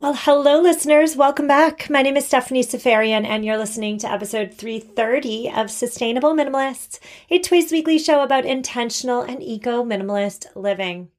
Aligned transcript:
Well, 0.00 0.14
hello, 0.14 0.62
listeners. 0.62 1.14
Welcome 1.14 1.46
back. 1.46 1.90
My 1.90 2.00
name 2.00 2.16
is 2.16 2.24
Stephanie 2.24 2.62
Seferian, 2.62 3.26
and 3.26 3.44
you're 3.44 3.58
listening 3.58 3.98
to 3.98 4.10
episode 4.10 4.54
330 4.54 5.50
of 5.50 5.70
Sustainable 5.70 6.32
Minimalists, 6.32 6.98
a 7.28 7.38
twice 7.38 7.70
weekly 7.70 7.98
show 7.98 8.22
about 8.22 8.46
intentional 8.46 9.20
and 9.20 9.42
eco 9.42 9.84
minimalist 9.84 10.46
living. 10.54 11.10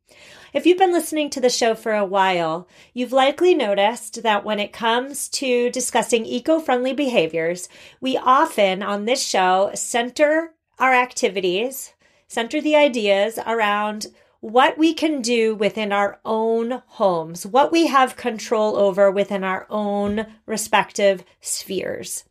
If 0.51 0.65
you've 0.65 0.79
been 0.79 0.91
listening 0.91 1.29
to 1.29 1.39
the 1.39 1.47
show 1.51 1.75
for 1.75 1.93
a 1.93 2.03
while, 2.03 2.67
you've 2.91 3.13
likely 3.13 3.53
noticed 3.53 4.23
that 4.23 4.43
when 4.43 4.59
it 4.59 4.73
comes 4.73 5.29
to 5.29 5.69
discussing 5.69 6.25
eco 6.25 6.59
friendly 6.59 6.93
behaviors, 6.93 7.69
we 7.99 8.17
often 8.17 8.81
on 8.81 9.05
this 9.05 9.23
show 9.23 9.69
center 9.75 10.55
our 10.79 10.95
activities, 10.95 11.93
center 12.27 12.59
the 12.59 12.75
ideas 12.75 13.37
around 13.45 14.07
what 14.41 14.75
we 14.77 14.93
can 14.93 15.21
do 15.21 15.55
within 15.55 15.91
our 15.91 16.19
own 16.25 16.81
homes, 16.87 17.45
what 17.45 17.71
we 17.71 17.87
have 17.87 18.17
control 18.17 18.75
over 18.75 19.09
within 19.09 19.43
our 19.43 19.67
own 19.69 20.25
respective 20.47 21.23
spheres. 21.39 22.23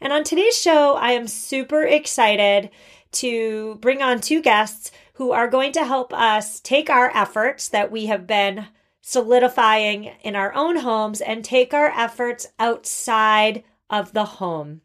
And 0.00 0.12
on 0.12 0.22
today's 0.22 0.56
show, 0.56 0.94
I 0.94 1.12
am 1.12 1.26
super 1.26 1.82
excited 1.82 2.70
to 3.10 3.74
bring 3.80 4.02
on 4.02 4.20
two 4.20 4.40
guests 4.40 4.92
who 5.14 5.32
are 5.32 5.48
going 5.48 5.72
to 5.72 5.84
help 5.84 6.12
us 6.14 6.60
take 6.60 6.88
our 6.88 7.10
efforts 7.14 7.68
that 7.68 7.90
we 7.90 8.06
have 8.06 8.26
been 8.26 8.66
solidifying 9.00 10.12
in 10.22 10.36
our 10.36 10.54
own 10.54 10.76
homes 10.76 11.20
and 11.20 11.44
take 11.44 11.74
our 11.74 11.88
efforts 11.88 12.46
outside 12.60 13.64
of 13.90 14.12
the 14.12 14.24
home 14.24 14.80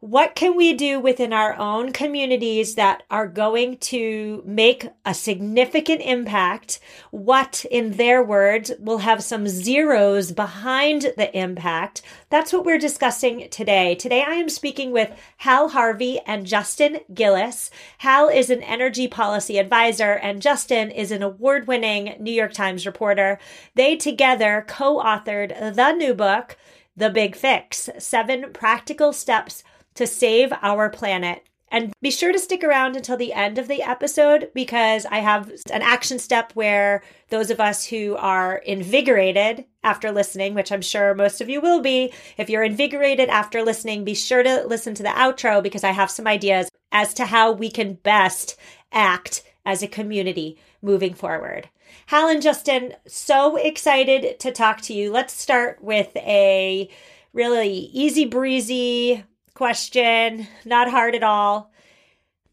what 0.00 0.34
can 0.34 0.56
we 0.56 0.74
do 0.74 1.00
within 1.00 1.32
our 1.32 1.54
own 1.56 1.90
communities 1.90 2.74
that 2.74 3.02
are 3.10 3.26
going 3.26 3.78
to 3.78 4.42
make 4.44 4.86
a 5.06 5.14
significant 5.14 6.02
impact? 6.02 6.78
What, 7.10 7.64
in 7.70 7.92
their 7.92 8.22
words, 8.22 8.72
will 8.78 8.98
have 8.98 9.24
some 9.24 9.48
zeros 9.48 10.32
behind 10.32 11.14
the 11.16 11.34
impact? 11.36 12.02
That's 12.28 12.52
what 12.52 12.66
we're 12.66 12.78
discussing 12.78 13.48
today. 13.48 13.94
Today, 13.94 14.22
I 14.22 14.34
am 14.34 14.50
speaking 14.50 14.92
with 14.92 15.10
Hal 15.38 15.70
Harvey 15.70 16.20
and 16.26 16.46
Justin 16.46 16.98
Gillis. 17.14 17.70
Hal 17.98 18.28
is 18.28 18.50
an 18.50 18.62
energy 18.62 19.08
policy 19.08 19.58
advisor, 19.58 20.12
and 20.12 20.42
Justin 20.42 20.90
is 20.90 21.10
an 21.10 21.22
award 21.22 21.66
winning 21.66 22.16
New 22.20 22.32
York 22.32 22.52
Times 22.52 22.84
reporter. 22.84 23.38
They 23.74 23.96
together 23.96 24.62
co 24.68 25.02
authored 25.02 25.74
the 25.74 25.92
new 25.92 26.12
book, 26.12 26.58
The 26.98 27.08
Big 27.08 27.34
Fix 27.34 27.88
Seven 27.98 28.52
Practical 28.52 29.14
Steps 29.14 29.64
to 29.96 30.06
save 30.06 30.52
our 30.62 30.88
planet. 30.88 31.42
And 31.68 31.92
be 32.00 32.12
sure 32.12 32.32
to 32.32 32.38
stick 32.38 32.62
around 32.62 32.94
until 32.94 33.16
the 33.16 33.32
end 33.32 33.58
of 33.58 33.66
the 33.66 33.82
episode 33.82 34.50
because 34.54 35.04
I 35.04 35.18
have 35.18 35.50
an 35.72 35.82
action 35.82 36.20
step 36.20 36.52
where 36.52 37.02
those 37.28 37.50
of 37.50 37.58
us 37.58 37.84
who 37.84 38.14
are 38.16 38.58
invigorated 38.58 39.64
after 39.82 40.12
listening, 40.12 40.54
which 40.54 40.70
I'm 40.70 40.80
sure 40.80 41.12
most 41.12 41.40
of 41.40 41.48
you 41.48 41.60
will 41.60 41.80
be, 41.80 42.12
if 42.38 42.48
you're 42.48 42.62
invigorated 42.62 43.28
after 43.28 43.62
listening, 43.62 44.04
be 44.04 44.14
sure 44.14 44.44
to 44.44 44.64
listen 44.64 44.94
to 44.94 45.02
the 45.02 45.08
outro 45.08 45.60
because 45.60 45.82
I 45.82 45.90
have 45.90 46.10
some 46.10 46.28
ideas 46.28 46.70
as 46.92 47.12
to 47.14 47.26
how 47.26 47.50
we 47.50 47.68
can 47.68 47.94
best 47.94 48.56
act 48.92 49.42
as 49.64 49.82
a 49.82 49.88
community 49.88 50.58
moving 50.80 51.14
forward. 51.14 51.68
Hal 52.06 52.28
and 52.28 52.40
Justin, 52.40 52.94
so 53.06 53.56
excited 53.56 54.38
to 54.40 54.52
talk 54.52 54.80
to 54.82 54.94
you. 54.94 55.10
Let's 55.10 55.34
start 55.34 55.82
with 55.82 56.14
a 56.16 56.88
really 57.32 57.90
easy 57.92 58.24
breezy 58.24 59.24
question, 59.56 60.46
not 60.64 60.90
hard 60.90 61.14
at 61.14 61.24
all. 61.24 61.72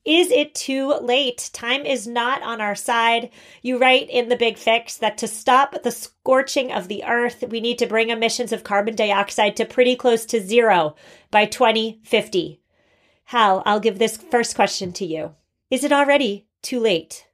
Is 0.05 0.31
it 0.31 0.55
too 0.55 0.93
late? 0.95 1.49
Time 1.53 1.85
is 1.85 2.07
not 2.07 2.41
on 2.41 2.59
our 2.59 2.75
side. 2.75 3.29
You 3.61 3.77
write 3.77 4.09
in 4.09 4.29
the 4.29 4.35
big 4.35 4.57
fix 4.57 4.97
that 4.97 5.17
to 5.19 5.27
stop 5.27 5.83
the 5.83 5.91
scorching 5.91 6.71
of 6.71 6.87
the 6.87 7.03
earth, 7.03 7.43
we 7.47 7.61
need 7.61 7.77
to 7.79 7.87
bring 7.87 8.09
emissions 8.09 8.51
of 8.51 8.63
carbon 8.63 8.95
dioxide 8.95 9.55
to 9.57 9.65
pretty 9.65 9.95
close 9.95 10.25
to 10.25 10.41
zero 10.41 10.95
by 11.29 11.45
2050. 11.45 12.61
Hal, 13.25 13.63
I'll 13.65 13.79
give 13.79 13.99
this 13.99 14.17
first 14.17 14.55
question 14.55 14.91
to 14.93 15.05
you. 15.05 15.35
Is 15.69 15.83
it 15.83 15.93
already 15.93 16.47
too 16.61 16.79
late? 16.79 17.27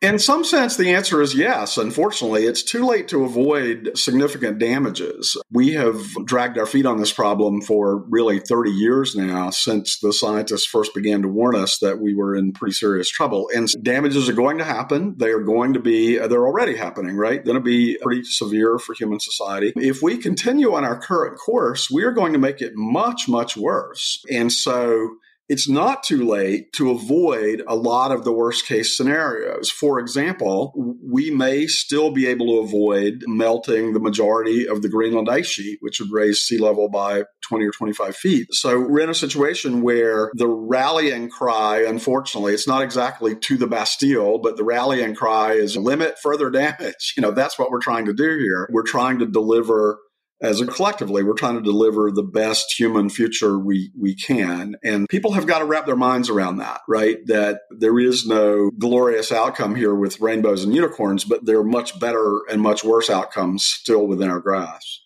In 0.00 0.18
some 0.18 0.44
sense, 0.44 0.76
the 0.76 0.94
answer 0.94 1.20
is 1.20 1.34
yes. 1.34 1.76
Unfortunately, 1.76 2.46
it's 2.46 2.62
too 2.62 2.86
late 2.86 3.08
to 3.08 3.24
avoid 3.24 3.90
significant 3.96 4.58
damages. 4.58 5.36
We 5.52 5.74
have 5.74 6.02
dragged 6.24 6.56
our 6.56 6.64
feet 6.64 6.86
on 6.86 6.96
this 6.96 7.12
problem 7.12 7.60
for 7.60 7.98
really 8.08 8.40
30 8.40 8.70
years 8.70 9.14
now 9.14 9.50
since 9.50 9.98
the 9.98 10.14
scientists 10.14 10.64
first 10.64 10.94
began 10.94 11.20
to 11.20 11.28
warn 11.28 11.54
us 11.54 11.78
that 11.78 12.00
we 12.00 12.14
were 12.14 12.34
in 12.34 12.52
pretty 12.52 12.72
serious 12.72 13.10
trouble. 13.10 13.50
And 13.54 13.68
damages 13.82 14.26
are 14.30 14.34
going 14.34 14.56
to 14.56 14.64
happen. 14.64 15.16
They 15.18 15.32
are 15.32 15.40
going 15.40 15.74
to 15.74 15.80
be, 15.80 16.18
uh, 16.18 16.28
they're 16.28 16.46
already 16.46 16.76
happening, 16.76 17.16
right? 17.16 17.44
They're 17.44 17.50
Going 17.50 17.64
to 17.64 17.68
be 17.68 17.98
pretty 18.00 18.22
severe 18.22 18.78
for 18.78 18.94
human 18.94 19.20
society. 19.20 19.72
If 19.76 20.02
we 20.02 20.16
continue 20.16 20.72
on 20.72 20.84
our 20.84 20.98
current 20.98 21.36
course, 21.36 21.90
we 21.90 22.04
are 22.04 22.12
going 22.12 22.32
to 22.32 22.38
make 22.38 22.62
it 22.62 22.72
much, 22.74 23.28
much 23.28 23.56
worse. 23.56 24.24
And 24.30 24.52
so, 24.52 25.16
it's 25.50 25.68
not 25.68 26.04
too 26.04 26.24
late 26.24 26.72
to 26.74 26.92
avoid 26.92 27.60
a 27.66 27.74
lot 27.74 28.12
of 28.12 28.22
the 28.22 28.32
worst 28.32 28.66
case 28.66 28.96
scenarios. 28.96 29.68
For 29.68 29.98
example, 29.98 30.72
we 31.02 31.32
may 31.32 31.66
still 31.66 32.12
be 32.12 32.28
able 32.28 32.46
to 32.46 32.64
avoid 32.64 33.24
melting 33.26 33.92
the 33.92 33.98
majority 33.98 34.68
of 34.68 34.80
the 34.80 34.88
Greenland 34.88 35.28
ice 35.28 35.48
sheet, 35.48 35.78
which 35.80 35.98
would 35.98 36.12
raise 36.12 36.38
sea 36.38 36.58
level 36.58 36.88
by 36.88 37.24
20 37.48 37.66
or 37.66 37.72
25 37.72 38.14
feet. 38.14 38.46
So 38.52 38.78
we're 38.78 39.00
in 39.00 39.10
a 39.10 39.14
situation 39.14 39.82
where 39.82 40.30
the 40.34 40.46
rallying 40.46 41.28
cry, 41.28 41.82
unfortunately, 41.82 42.54
it's 42.54 42.68
not 42.68 42.84
exactly 42.84 43.34
to 43.34 43.56
the 43.56 43.66
Bastille, 43.66 44.38
but 44.38 44.56
the 44.56 44.62
rallying 44.62 45.16
cry 45.16 45.54
is 45.54 45.76
limit 45.76 46.16
further 46.22 46.48
damage. 46.60 47.14
You 47.16 47.22
know, 47.22 47.32
that's 47.32 47.58
what 47.58 47.72
we're 47.72 47.80
trying 47.80 48.04
to 48.04 48.14
do 48.14 48.38
here. 48.38 48.68
We're 48.70 48.84
trying 48.84 49.18
to 49.18 49.26
deliver 49.26 49.98
as 50.42 50.60
a 50.60 50.66
collectively, 50.66 51.22
we're 51.22 51.34
trying 51.34 51.56
to 51.56 51.62
deliver 51.62 52.10
the 52.10 52.22
best 52.22 52.78
human 52.78 53.10
future 53.10 53.58
we, 53.58 53.90
we 53.98 54.14
can. 54.14 54.76
And 54.82 55.08
people 55.08 55.32
have 55.32 55.46
got 55.46 55.58
to 55.58 55.64
wrap 55.64 55.86
their 55.86 55.96
minds 55.96 56.30
around 56.30 56.58
that, 56.58 56.80
right? 56.88 57.18
That 57.26 57.60
there 57.70 57.98
is 57.98 58.26
no 58.26 58.70
glorious 58.78 59.32
outcome 59.32 59.74
here 59.74 59.94
with 59.94 60.20
rainbows 60.20 60.64
and 60.64 60.74
unicorns, 60.74 61.24
but 61.24 61.44
there 61.44 61.58
are 61.58 61.64
much 61.64 61.98
better 62.00 62.40
and 62.50 62.62
much 62.62 62.82
worse 62.84 63.10
outcomes 63.10 63.64
still 63.64 64.06
within 64.06 64.30
our 64.30 64.40
grasp. 64.40 65.00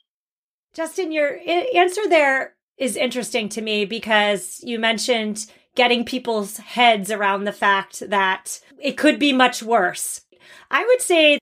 Justin, 0.72 1.12
your 1.12 1.38
answer 1.74 2.02
there 2.08 2.54
is 2.78 2.96
interesting 2.96 3.48
to 3.48 3.60
me 3.60 3.84
because 3.84 4.60
you 4.62 4.78
mentioned 4.78 5.46
getting 5.74 6.04
people's 6.04 6.58
heads 6.58 7.10
around 7.10 7.44
the 7.44 7.52
fact 7.52 8.08
that 8.08 8.60
it 8.80 8.96
could 8.96 9.18
be 9.18 9.32
much 9.32 9.62
worse. 9.62 10.20
I 10.70 10.84
would 10.84 11.00
say 11.00 11.38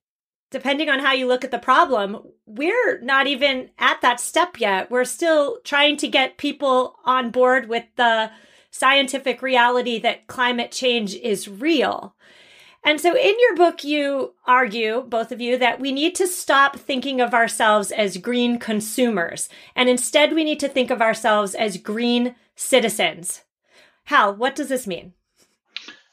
depending 0.52 0.88
on 0.88 1.00
how 1.00 1.12
you 1.12 1.26
look 1.26 1.42
at 1.42 1.50
the 1.50 1.58
problem, 1.58 2.18
we're 2.46 3.00
not 3.00 3.26
even 3.26 3.70
at 3.78 4.00
that 4.02 4.20
step 4.20 4.60
yet. 4.60 4.90
We're 4.90 5.04
still 5.04 5.58
trying 5.64 5.96
to 5.96 6.08
get 6.08 6.38
people 6.38 6.96
on 7.04 7.30
board 7.30 7.68
with 7.68 7.84
the 7.96 8.30
scientific 8.70 9.42
reality 9.42 9.98
that 9.98 10.28
climate 10.28 10.70
change 10.70 11.14
is 11.14 11.48
real. 11.48 12.14
And 12.84 13.00
so 13.00 13.16
in 13.16 13.34
your 13.38 13.56
book, 13.56 13.84
you 13.84 14.34
argue, 14.44 15.02
both 15.02 15.30
of 15.32 15.40
you, 15.40 15.56
that 15.58 15.80
we 15.80 15.92
need 15.92 16.14
to 16.16 16.26
stop 16.26 16.76
thinking 16.76 17.20
of 17.20 17.32
ourselves 17.32 17.92
as 17.92 18.16
green 18.16 18.58
consumers. 18.58 19.48
And 19.76 19.88
instead, 19.88 20.34
we 20.34 20.44
need 20.44 20.60
to 20.60 20.68
think 20.68 20.90
of 20.90 21.00
ourselves 21.00 21.54
as 21.54 21.76
green 21.76 22.34
citizens. 22.56 23.42
Hal, 24.04 24.34
what 24.34 24.56
does 24.56 24.68
this 24.68 24.86
mean? 24.86 25.12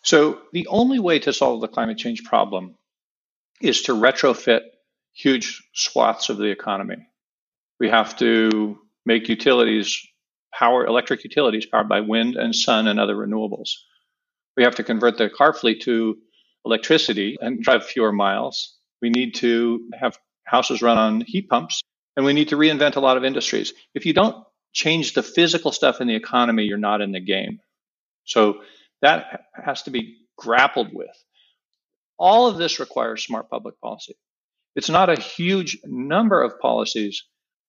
So, 0.03 0.41
the 0.53 0.67
only 0.67 0.99
way 0.99 1.19
to 1.19 1.33
solve 1.33 1.59
the 1.61 1.67
climate 1.67 1.97
change 1.97 2.23
problem 2.23 2.75
is 3.61 3.83
to 3.83 3.93
retrofit 3.93 4.61
huge 5.13 5.67
swaths 5.73 6.29
of 6.29 6.37
the 6.37 6.49
economy. 6.49 7.07
We 7.79 7.89
have 7.89 8.17
to 8.17 8.79
make 9.05 9.29
utilities 9.29 10.05
power 10.53 10.85
electric 10.85 11.23
utilities 11.23 11.65
powered 11.65 11.89
by 11.89 12.01
wind 12.01 12.35
and 12.35 12.55
sun 12.55 12.87
and 12.87 12.99
other 12.99 13.15
renewables. 13.15 13.69
We 14.57 14.63
have 14.63 14.75
to 14.75 14.83
convert 14.83 15.17
the 15.17 15.29
car 15.29 15.53
fleet 15.53 15.81
to 15.83 16.17
electricity 16.65 17.37
and 17.39 17.61
drive 17.61 17.85
fewer 17.85 18.11
miles. 18.11 18.77
We 19.01 19.09
need 19.09 19.35
to 19.35 19.89
have 19.99 20.17
houses 20.43 20.81
run 20.81 20.97
on 20.97 21.21
heat 21.21 21.47
pumps 21.49 21.81
and 22.17 22.25
we 22.25 22.33
need 22.33 22.49
to 22.49 22.57
reinvent 22.57 22.95
a 22.95 22.99
lot 22.99 23.17
of 23.17 23.23
industries. 23.23 23.73
If 23.93 24.05
you 24.05 24.13
don't 24.13 24.43
change 24.73 25.13
the 25.13 25.23
physical 25.23 25.71
stuff 25.71 26.01
in 26.01 26.07
the 26.07 26.15
economy, 26.15 26.63
you're 26.63 26.77
not 26.77 27.01
in 27.01 27.11
the 27.11 27.21
game. 27.21 27.59
So 28.25 28.61
that 29.01 29.45
has 29.53 29.83
to 29.83 29.91
be 29.91 30.17
grappled 30.37 30.93
with. 30.93 31.15
All 32.19 32.47
of 32.47 32.57
this 32.57 32.79
requires 32.79 33.23
smart 33.23 33.49
public 33.49 33.79
policy. 33.79 34.15
It's 34.75 34.89
not 34.89 35.09
a 35.09 35.19
huge 35.19 35.79
number 35.85 36.41
of 36.43 36.59
policies. 36.59 37.23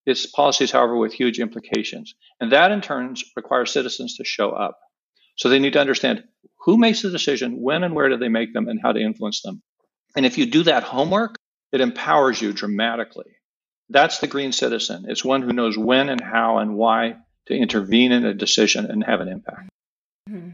It's 0.04 0.26
policies, 0.26 0.72
however, 0.72 0.96
with 0.96 1.12
huge 1.12 1.38
implications. 1.38 2.14
And 2.40 2.52
that 2.52 2.72
in 2.72 2.80
turn 2.80 3.14
requires 3.36 3.70
citizens 3.70 4.16
to 4.16 4.24
show 4.24 4.50
up. 4.50 4.78
So 5.36 5.48
they 5.48 5.60
need 5.60 5.74
to 5.74 5.80
understand 5.80 6.24
who 6.64 6.76
makes 6.76 7.02
the 7.02 7.10
decision, 7.10 7.62
when 7.62 7.84
and 7.84 7.94
where 7.94 8.08
do 8.08 8.16
they 8.18 8.28
make 8.28 8.52
them, 8.52 8.68
and 8.68 8.80
how 8.82 8.92
to 8.92 9.00
influence 9.00 9.40
them. 9.40 9.62
And 10.16 10.26
if 10.26 10.36
you 10.36 10.46
do 10.46 10.64
that 10.64 10.82
homework, 10.82 11.36
it 11.72 11.80
empowers 11.80 12.42
you 12.42 12.52
dramatically. 12.52 13.36
That's 13.88 14.18
the 14.18 14.26
green 14.26 14.52
citizen. 14.52 15.06
It's 15.08 15.24
one 15.24 15.42
who 15.42 15.52
knows 15.52 15.78
when 15.78 16.08
and 16.08 16.20
how 16.20 16.58
and 16.58 16.74
why 16.74 17.16
to 17.46 17.54
intervene 17.54 18.12
in 18.12 18.24
a 18.24 18.34
decision 18.34 18.86
and 18.86 19.04
have 19.04 19.20
an 19.20 19.28
impact. 19.28 19.68
Mm-hmm. 20.28 20.50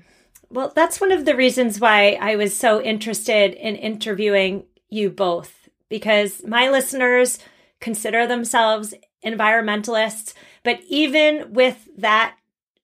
Well, 0.51 0.73
that's 0.75 1.01
one 1.01 1.13
of 1.13 1.25
the 1.25 1.37
reasons 1.37 1.81
why 1.81 2.19
I 2.21 2.37
was 2.37 2.57
so 2.57 2.81
interested 2.81 3.55
in 3.55 3.77
interviewing 3.77 4.65
you 4.89 5.11
both, 5.11 5.69
because 5.89 6.45
my 6.47 6.69
listeners 6.69 7.39
consider 7.81 8.27
themselves 8.27 8.95
environmentalists. 9.25 10.35
But 10.63 10.81
even 10.89 11.53
with 11.53 11.89
that 11.99 12.37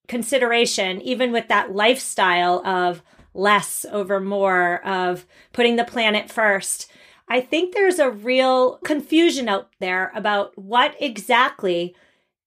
consideration, 0.08 1.00
even 1.02 1.30
with 1.32 1.48
that 1.48 1.72
lifestyle 1.74 2.66
of 2.66 3.02
less 3.32 3.86
over 3.90 4.20
more, 4.20 4.84
of 4.84 5.24
putting 5.52 5.76
the 5.76 5.84
planet 5.84 6.30
first, 6.30 6.90
I 7.28 7.40
think 7.40 7.72
there's 7.72 7.98
a 7.98 8.10
real 8.10 8.78
confusion 8.78 9.48
out 9.48 9.70
there 9.78 10.12
about 10.14 10.58
what 10.58 10.96
exactly 11.00 11.94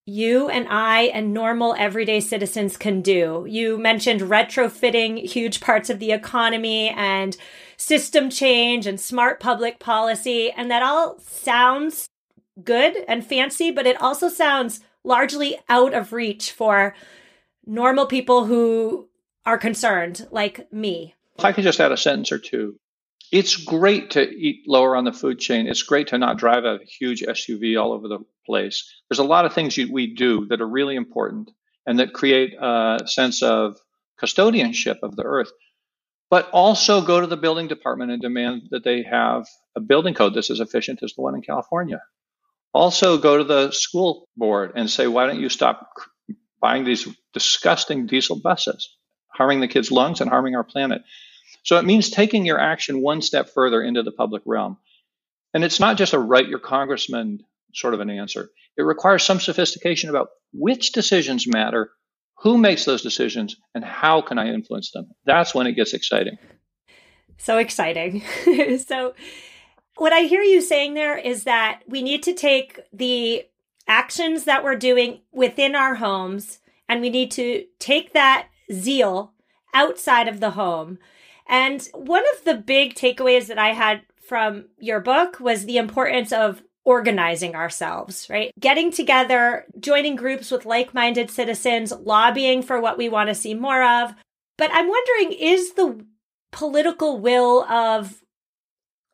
you 0.05 0.49
and 0.49 0.67
I 0.69 1.03
and 1.03 1.33
normal 1.33 1.75
everyday 1.77 2.19
citizens 2.19 2.77
can 2.77 3.01
do. 3.01 3.45
You 3.49 3.77
mentioned 3.77 4.21
retrofitting 4.21 5.25
huge 5.25 5.61
parts 5.61 5.89
of 5.89 5.99
the 5.99 6.11
economy 6.11 6.89
and 6.89 7.35
system 7.77 8.29
change 8.29 8.85
and 8.85 8.99
smart 8.99 9.39
public 9.39 9.79
policy. 9.79 10.51
And 10.51 10.69
that 10.69 10.83
all 10.83 11.19
sounds 11.19 12.07
good 12.63 12.95
and 13.07 13.25
fancy, 13.25 13.71
but 13.71 13.87
it 13.87 13.99
also 13.99 14.29
sounds 14.29 14.79
largely 15.03 15.57
out 15.69 15.93
of 15.93 16.13
reach 16.13 16.51
for 16.51 16.95
normal 17.65 18.05
people 18.05 18.45
who 18.45 19.09
are 19.45 19.57
concerned, 19.57 20.27
like 20.31 20.71
me. 20.71 21.15
If 21.37 21.45
I 21.45 21.51
could 21.51 21.63
just 21.63 21.79
add 21.79 21.91
a 21.91 21.97
sentence 21.97 22.31
or 22.31 22.39
two. 22.39 22.77
It's 23.31 23.55
great 23.55 24.11
to 24.11 24.21
eat 24.21 24.63
lower 24.67 24.95
on 24.95 25.03
the 25.03 25.11
food 25.11 25.39
chain. 25.39 25.67
It's 25.67 25.83
great 25.83 26.07
to 26.07 26.17
not 26.17 26.37
drive 26.37 26.63
a 26.63 26.79
huge 26.85 27.21
SUV 27.21 27.81
all 27.81 27.91
over 27.91 28.07
the 28.07 28.19
place. 28.45 28.89
There's 29.09 29.19
a 29.19 29.23
lot 29.23 29.45
of 29.45 29.53
things 29.53 29.77
you, 29.77 29.91
we 29.91 30.13
do 30.13 30.45
that 30.47 30.61
are 30.61 30.67
really 30.67 30.95
important 30.95 31.51
and 31.85 31.99
that 31.99 32.13
create 32.13 32.53
a 32.59 32.99
sense 33.05 33.43
of 33.43 33.77
custodianship 34.21 34.97
of 35.03 35.15
the 35.15 35.23
earth. 35.23 35.51
But 36.29 36.49
also 36.51 37.01
go 37.01 37.21
to 37.21 37.27
the 37.27 37.37
building 37.37 37.67
department 37.67 38.11
and 38.11 38.21
demand 38.21 38.63
that 38.71 38.83
they 38.83 39.03
have 39.03 39.47
a 39.75 39.79
building 39.79 40.13
code 40.13 40.33
that's 40.33 40.49
as 40.49 40.59
efficient 40.59 41.03
as 41.03 41.13
the 41.13 41.21
one 41.21 41.35
in 41.35 41.41
California. 41.41 42.01
Also, 42.73 43.17
go 43.17 43.37
to 43.37 43.43
the 43.43 43.71
school 43.71 44.27
board 44.35 44.73
and 44.75 44.89
say, 44.89 45.07
why 45.07 45.27
don't 45.27 45.39
you 45.39 45.49
stop 45.49 45.87
buying 46.59 46.83
these 46.83 47.07
disgusting 47.33 48.05
diesel 48.07 48.37
buses, 48.37 48.97
harming 49.29 49.59
the 49.59 49.67
kids' 49.67 49.91
lungs 49.91 50.19
and 50.19 50.29
harming 50.29 50.55
our 50.55 50.63
planet? 50.63 51.01
So 51.65 51.77
it 51.77 51.85
means 51.85 52.09
taking 52.09 52.45
your 52.45 52.59
action 52.59 53.01
one 53.01 53.21
step 53.21 53.49
further 53.49 53.81
into 53.81 54.03
the 54.03 54.11
public 54.11 54.43
realm. 54.45 54.77
And 55.53 55.63
it's 55.63 55.79
not 55.79 55.97
just 55.97 56.13
a 56.13 56.19
write 56.19 56.47
your 56.47 56.59
congressman 56.59 57.43
sort 57.73 57.93
of 57.93 57.99
an 57.99 58.09
answer. 58.09 58.49
It 58.77 58.83
requires 58.83 59.23
some 59.23 59.39
sophistication 59.39 60.09
about 60.09 60.29
which 60.53 60.91
decisions 60.91 61.47
matter, 61.47 61.91
who 62.37 62.57
makes 62.57 62.85
those 62.85 63.01
decisions, 63.01 63.55
and 63.73 63.83
how 63.83 64.21
can 64.21 64.37
I 64.37 64.49
influence 64.49 64.91
them. 64.91 65.09
That's 65.25 65.55
when 65.55 65.65
it 65.65 65.73
gets 65.73 65.93
exciting. 65.93 66.37
So 67.37 67.57
exciting. 67.57 68.21
so, 68.87 69.15
what 69.97 70.13
I 70.13 70.21
hear 70.21 70.41
you 70.41 70.61
saying 70.61 70.93
there 70.93 71.17
is 71.17 71.45
that 71.45 71.81
we 71.87 72.01
need 72.01 72.21
to 72.23 72.33
take 72.33 72.79
the 72.93 73.45
actions 73.87 74.43
that 74.43 74.63
we're 74.63 74.75
doing 74.75 75.21
within 75.31 75.75
our 75.75 75.95
homes 75.95 76.59
and 76.87 77.01
we 77.01 77.09
need 77.09 77.31
to 77.31 77.65
take 77.79 78.13
that 78.13 78.49
zeal 78.71 79.33
outside 79.73 80.27
of 80.27 80.39
the 80.39 80.51
home. 80.51 80.99
And 81.47 81.87
one 81.93 82.23
of 82.35 82.43
the 82.43 82.55
big 82.55 82.95
takeaways 82.95 83.47
that 83.47 83.59
I 83.59 83.69
had 83.69 84.01
from 84.27 84.65
your 84.79 84.99
book 84.99 85.39
was 85.39 85.65
the 85.65 85.77
importance 85.77 86.31
of 86.31 86.63
organizing 86.83 87.55
ourselves, 87.55 88.27
right? 88.29 88.51
Getting 88.59 88.91
together, 88.91 89.65
joining 89.79 90.15
groups 90.15 90.51
with 90.51 90.65
like 90.65 90.93
minded 90.93 91.31
citizens, 91.31 91.91
lobbying 91.91 92.61
for 92.61 92.79
what 92.79 92.97
we 92.97 93.09
want 93.09 93.29
to 93.29 93.35
see 93.35 93.53
more 93.53 93.83
of. 93.83 94.13
But 94.57 94.71
I'm 94.71 94.87
wondering 94.87 95.33
is 95.33 95.73
the 95.73 96.05
political 96.51 97.19
will 97.19 97.63
of 97.63 98.21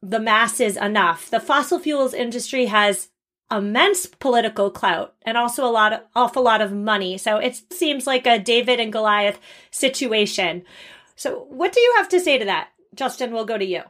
the 0.02 0.20
masses 0.20 0.78
enough? 0.78 1.30
The 1.30 1.40
fossil 1.40 1.80
fuels 1.80 2.14
industry 2.14 2.66
has 2.68 3.10
immense 3.50 4.06
political 4.06 4.72
clout 4.72 5.14
and 5.24 5.38
also 5.38 5.66
a 5.66 5.72
lot 5.72 5.94
of 5.94 6.02
awful 6.16 6.44
lot 6.44 6.62
of 6.62 6.72
money. 6.72 7.18
So 7.18 7.38
it 7.38 7.62
seems 7.72 8.08
like 8.08 8.26
a 8.26 8.40
David 8.40 8.80
and 8.80 8.94
Goliath 8.94 9.40
situation. 9.72 10.64
So 11.22 11.46
what 11.50 11.72
do 11.72 11.80
you 11.80 11.94
have 11.98 12.10
to 12.10 12.20
say 12.20 12.40
to 12.40 12.46
that? 12.46 12.70
Justin, 12.96 13.32
we'll 13.32 13.46
go 13.46 13.56
to 13.56 13.64
you 13.64 13.84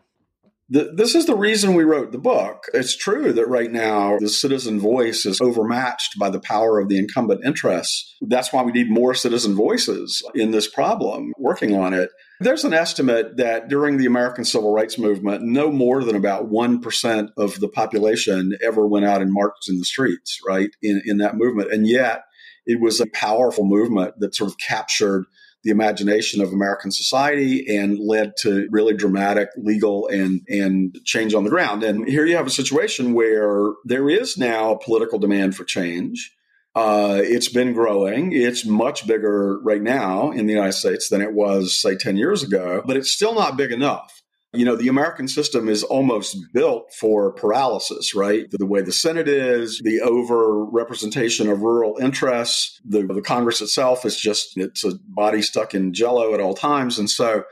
the, 0.72 0.90
this 0.96 1.16
is 1.16 1.26
the 1.26 1.36
reason 1.36 1.76
we 1.76 1.84
wrote 1.84 2.14
the 2.14 2.18
book. 2.18 2.64
It's 2.74 2.96
true 2.96 3.34
that 3.34 3.48
right 3.50 3.70
now 3.70 4.18
the 4.20 4.30
citizen 4.30 4.80
voice 4.80 5.26
is 5.26 5.42
overmatched 5.42 6.18
by 6.18 6.30
the 6.30 6.40
power 6.40 6.80
of 6.80 6.88
the 6.88 6.98
incumbent 6.98 7.46
interests. 7.46 8.16
That's 8.22 8.54
why 8.54 8.64
we 8.64 8.72
need 8.72 8.90
more 8.90 9.14
citizen 9.14 9.54
voices 9.54 10.24
in 10.34 10.52
this 10.52 10.70
problem, 10.70 11.34
working 11.38 11.76
on 11.76 11.94
it. 11.94 12.10
There's 12.40 12.64
an 12.64 12.74
estimate 12.74 13.36
that 13.36 13.68
during 13.68 13.98
the 13.98 14.06
American 14.06 14.46
Civil 14.46 14.74
Rights 14.74 14.98
Movement, 14.98 15.44
no 15.44 15.72
more 15.72 16.06
than 16.06 16.16
about 16.16 16.50
1% 16.50 17.30
of 17.38 17.60
the 17.60 17.68
population 17.68 18.58
ever 18.66 18.88
went 18.88 19.06
out 19.06 19.22
and 19.22 19.34
marched 19.34 19.70
in 19.70 19.78
the 19.78 19.86
streets, 19.86 20.40
right, 20.48 20.70
in, 20.82 21.02
in 21.06 21.18
that 21.18 21.36
movement. 21.36 21.74
And 21.74 21.86
yet, 21.86 22.24
it 22.66 22.80
was 22.80 23.02
a 23.02 23.08
powerful 23.08 23.66
movement 23.66 24.14
that 24.20 24.36
sort 24.36 24.50
of 24.50 24.58
captured 24.58 25.26
the 25.64 25.70
imagination 25.72 26.42
of 26.42 26.52
American 26.52 26.92
society 26.92 27.78
and 27.78 28.00
led 28.00 28.36
to 28.38 28.68
really 28.72 28.94
dramatic 28.96 29.50
legal 29.58 30.08
and, 30.08 30.42
and 30.48 30.98
change 31.06 31.34
on 31.34 31.44
the 31.44 31.50
ground. 31.50 31.84
And 31.84 32.08
here 32.08 32.26
you 32.26 32.36
have 32.36 32.48
a 32.48 32.52
situation 32.52 33.14
where 33.14 33.74
there 33.86 34.10
is 34.10 34.38
now 34.38 34.72
a 34.72 34.80
political 34.80 35.20
demand 35.20 35.56
for 35.56 35.64
change. 35.64 36.36
Uh, 36.74 37.20
it's 37.22 37.50
been 37.50 37.74
growing. 37.74 38.32
It's 38.32 38.66
much 38.66 39.06
bigger 39.06 39.60
right 39.62 39.82
now 39.82 40.32
in 40.32 40.48
the 40.48 40.54
United 40.54 40.74
States 40.74 41.10
than 41.10 41.22
it 41.22 41.34
was, 41.34 41.80
say, 41.80 41.96
10 41.96 42.18
years 42.18 42.44
ago, 42.44 42.82
but 42.86 42.98
it's 42.98 43.12
still 43.12 43.36
not 43.36 43.58
big 43.58 43.72
enough. 43.72 44.21
You 44.54 44.66
know, 44.66 44.76
the 44.76 44.90
American 44.90 45.30
system 45.30 45.70
is 45.70 45.82
almost 45.82 46.36
built 46.54 46.94
for 46.94 47.32
paralysis, 47.32 48.14
right? 48.14 48.46
The, 48.52 48.66
way 48.66 48.82
the 48.82 48.92
Senate 48.92 49.30
is, 49.30 49.80
the 49.84 50.02
over 50.02 50.66
representation 50.66 51.50
of 51.50 51.62
rural 51.62 51.98
interests, 52.02 52.82
the, 52.84 53.04
the 53.04 53.22
Congress 53.22 53.62
itself 53.62 54.06
is 54.06 54.18
just, 54.18 54.58
it's 54.58 54.84
a 54.84 54.96
body 55.08 55.42
stuck 55.42 55.74
in 55.74 55.94
jello 55.94 56.34
at 56.34 56.42
all 56.42 56.54
times. 56.54 57.00
And 57.00 57.10
so, 57.10 57.46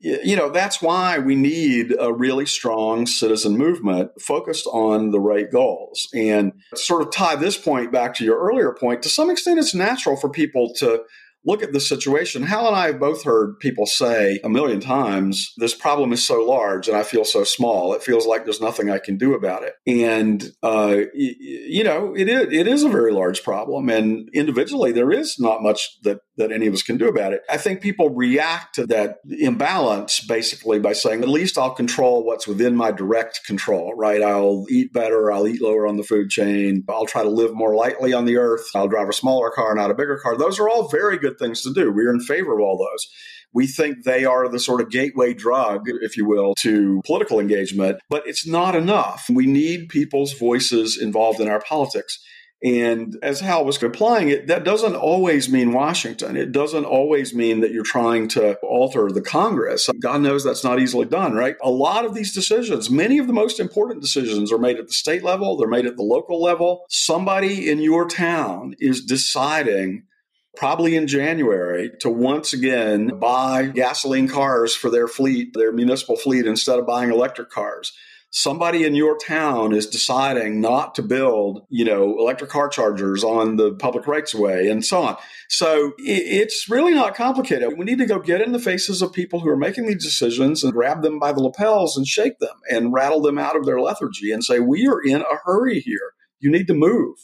you 0.00 0.36
know, 0.36 0.48
that's 0.48 0.80
why 0.80 1.18
we 1.18 1.34
need 1.34 1.94
a 1.98 2.12
really 2.12 2.46
strong 2.46 3.04
citizen 3.04 3.58
movement 3.58 4.10
focused 4.20 4.66
on 4.68 5.10
the 5.10 5.20
right 5.20 5.50
goals. 5.50 6.08
And 6.14 6.52
sort 6.74 7.02
of 7.02 7.12
tie 7.12 7.36
this 7.36 7.58
point 7.58 7.90
back 7.90 8.14
to 8.14 8.24
your 8.24 8.38
earlier 8.38 8.72
point, 8.72 9.02
to 9.02 9.08
some 9.08 9.28
extent, 9.28 9.58
it's 9.58 9.74
natural 9.74 10.16
for 10.16 10.30
people 10.30 10.72
to 10.76 11.02
look 11.44 11.62
at 11.62 11.72
the 11.72 11.80
situation. 11.80 12.42
Hal 12.42 12.66
and 12.66 12.76
I 12.76 12.88
have 12.88 13.00
both 13.00 13.24
heard 13.24 13.58
people 13.58 13.86
say 13.86 14.38
a 14.44 14.48
million 14.48 14.80
times, 14.80 15.52
this 15.56 15.74
problem 15.74 16.12
is 16.12 16.26
so 16.26 16.44
large 16.44 16.88
and 16.88 16.96
I 16.96 17.02
feel 17.02 17.24
so 17.24 17.44
small. 17.44 17.94
It 17.94 18.02
feels 18.02 18.26
like 18.26 18.44
there's 18.44 18.60
nothing 18.60 18.90
I 18.90 18.98
can 18.98 19.16
do 19.16 19.34
about 19.34 19.62
it. 19.62 19.74
And, 19.86 20.52
uh, 20.62 20.96
you 21.14 21.84
know, 21.84 22.14
it 22.14 22.28
is, 22.28 22.52
it 22.52 22.66
is 22.66 22.82
a 22.82 22.88
very 22.88 23.12
large 23.12 23.42
problem. 23.42 23.88
And 23.88 24.28
individually, 24.34 24.92
there 24.92 25.10
is 25.12 25.38
not 25.38 25.62
much 25.62 26.00
that, 26.02 26.20
that 26.38 26.50
any 26.50 26.66
of 26.66 26.74
us 26.74 26.82
can 26.82 26.96
do 26.96 27.08
about 27.08 27.32
it. 27.32 27.42
I 27.50 27.56
think 27.58 27.80
people 27.80 28.10
react 28.10 28.74
to 28.76 28.86
that 28.86 29.16
imbalance 29.28 30.20
basically 30.20 30.78
by 30.78 30.92
saying, 30.92 31.22
at 31.22 31.28
least 31.28 31.58
I'll 31.58 31.74
control 31.74 32.24
what's 32.24 32.48
within 32.48 32.74
my 32.74 32.90
direct 32.90 33.40
control, 33.46 33.92
right? 33.94 34.22
I'll 34.22 34.64
eat 34.70 34.92
better. 34.92 35.30
I'll 35.30 35.46
eat 35.46 35.60
lower 35.60 35.86
on 35.86 35.96
the 35.96 36.02
food 36.02 36.30
chain. 36.30 36.84
I'll 36.88 37.06
try 37.06 37.22
to 37.22 37.28
live 37.28 37.54
more 37.54 37.74
lightly 37.74 38.12
on 38.12 38.24
the 38.24 38.36
earth. 38.36 38.66
I'll 38.74 38.88
drive 38.88 39.08
a 39.08 39.12
smaller 39.12 39.50
car, 39.50 39.74
not 39.74 39.90
a 39.90 39.94
bigger 39.94 40.18
car. 40.22 40.36
Those 40.36 40.58
are 40.58 40.68
all 40.68 40.88
very 40.88 41.18
good 41.18 41.38
things 41.38 41.62
to 41.62 41.72
do. 41.72 41.92
We're 41.92 42.12
in 42.12 42.20
favor 42.20 42.54
of 42.54 42.60
all 42.60 42.78
those. 42.78 43.06
We 43.54 43.66
think 43.66 44.04
they 44.04 44.24
are 44.24 44.48
the 44.48 44.60
sort 44.60 44.82
of 44.82 44.90
gateway 44.90 45.32
drug, 45.32 45.84
if 45.86 46.16
you 46.16 46.28
will, 46.28 46.54
to 46.58 47.00
political 47.06 47.40
engagement, 47.40 47.98
but 48.10 48.26
it's 48.26 48.46
not 48.46 48.76
enough. 48.76 49.26
We 49.32 49.46
need 49.46 49.88
people's 49.88 50.34
voices 50.34 50.98
involved 51.00 51.40
in 51.40 51.48
our 51.48 51.60
politics. 51.60 52.22
And 52.62 53.16
as 53.22 53.38
Hal 53.38 53.64
was 53.64 53.80
applying 53.80 54.30
it, 54.30 54.48
that 54.48 54.64
doesn't 54.64 54.96
always 54.96 55.48
mean 55.48 55.72
Washington. 55.72 56.36
It 56.36 56.50
doesn't 56.50 56.84
always 56.84 57.32
mean 57.32 57.60
that 57.60 57.70
you're 57.70 57.84
trying 57.84 58.26
to 58.28 58.56
alter 58.56 59.10
the 59.12 59.22
Congress. 59.22 59.88
God 60.00 60.22
knows 60.22 60.42
that's 60.42 60.64
not 60.64 60.80
easily 60.80 61.06
done, 61.06 61.34
right? 61.34 61.54
A 61.62 61.70
lot 61.70 62.04
of 62.04 62.14
these 62.14 62.34
decisions, 62.34 62.90
many 62.90 63.18
of 63.18 63.28
the 63.28 63.32
most 63.32 63.60
important 63.60 64.02
decisions 64.02 64.50
are 64.50 64.58
made 64.58 64.78
at 64.78 64.88
the 64.88 64.92
state 64.92 65.22
level, 65.22 65.56
they're 65.56 65.68
made 65.68 65.86
at 65.86 65.96
the 65.96 66.02
local 66.02 66.42
level. 66.42 66.84
Somebody 66.88 67.70
in 67.70 67.78
your 67.78 68.08
town 68.08 68.74
is 68.80 69.04
deciding 69.04 70.02
probably 70.56 70.96
in 70.96 71.06
January 71.06 71.92
to 72.00 72.10
once 72.10 72.52
again 72.52 73.20
buy 73.20 73.66
gasoline 73.66 74.26
cars 74.26 74.74
for 74.74 74.90
their 74.90 75.06
fleet, 75.06 75.54
their 75.54 75.70
municipal 75.70 76.16
fleet, 76.16 76.44
instead 76.44 76.80
of 76.80 76.86
buying 76.86 77.12
electric 77.12 77.50
cars. 77.50 77.92
Somebody 78.30 78.84
in 78.84 78.94
your 78.94 79.16
town 79.16 79.72
is 79.72 79.86
deciding 79.86 80.60
not 80.60 80.94
to 80.96 81.02
build, 81.02 81.62
you 81.70 81.84
know, 81.84 82.18
electric 82.18 82.50
car 82.50 82.68
chargers 82.68 83.24
on 83.24 83.56
the 83.56 83.72
public 83.72 84.06
rights 84.06 84.34
way 84.34 84.68
and 84.68 84.84
so 84.84 85.02
on. 85.02 85.16
So 85.48 85.92
it's 85.96 86.68
really 86.68 86.92
not 86.92 87.14
complicated. 87.14 87.78
We 87.78 87.86
need 87.86 87.98
to 87.98 88.06
go 88.06 88.18
get 88.18 88.42
in 88.42 88.52
the 88.52 88.58
faces 88.58 89.00
of 89.00 89.14
people 89.14 89.40
who 89.40 89.48
are 89.48 89.56
making 89.56 89.86
these 89.86 90.04
decisions 90.04 90.62
and 90.62 90.74
grab 90.74 91.02
them 91.02 91.18
by 91.18 91.32
the 91.32 91.40
lapels 91.40 91.96
and 91.96 92.06
shake 92.06 92.38
them 92.38 92.56
and 92.70 92.92
rattle 92.92 93.22
them 93.22 93.38
out 93.38 93.56
of 93.56 93.64
their 93.64 93.80
lethargy 93.80 94.30
and 94.30 94.44
say, 94.44 94.60
we 94.60 94.86
are 94.86 95.00
in 95.00 95.22
a 95.22 95.38
hurry 95.44 95.80
here. 95.80 96.12
You 96.38 96.50
need 96.50 96.66
to 96.66 96.74
move. 96.74 97.16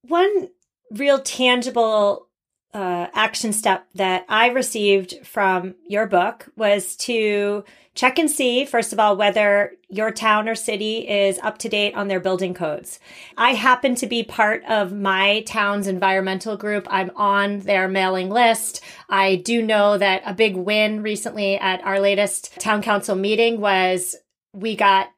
One 0.00 0.48
real 0.90 1.18
tangible 1.18 2.28
uh, 2.72 3.08
action 3.12 3.52
step 3.52 3.86
that 3.94 4.24
I 4.28 4.48
received 4.48 5.26
from 5.26 5.74
your 5.86 6.06
book 6.06 6.48
was 6.56 6.96
to 6.96 7.64
check 7.94 8.18
and 8.18 8.30
see, 8.30 8.64
first 8.64 8.92
of 8.92 8.98
all, 8.98 9.16
whether 9.16 9.72
your 9.88 10.10
town 10.10 10.48
or 10.48 10.54
city 10.54 11.08
is 11.08 11.38
up 11.38 11.58
to 11.58 11.68
date 11.68 11.94
on 11.94 12.08
their 12.08 12.20
building 12.20 12.54
codes. 12.54 12.98
I 13.36 13.54
happen 13.54 13.94
to 13.96 14.06
be 14.06 14.24
part 14.24 14.64
of 14.64 14.92
my 14.92 15.42
town's 15.42 15.86
environmental 15.86 16.56
group. 16.56 16.86
I'm 16.90 17.10
on 17.14 17.60
their 17.60 17.86
mailing 17.86 18.30
list. 18.30 18.82
I 19.08 19.36
do 19.36 19.62
know 19.62 19.96
that 19.98 20.22
a 20.26 20.34
big 20.34 20.56
win 20.56 21.02
recently 21.02 21.56
at 21.56 21.84
our 21.84 22.00
latest 22.00 22.58
town 22.58 22.82
council 22.82 23.14
meeting 23.14 23.60
was 23.60 24.16
we 24.52 24.74
got 24.74 25.10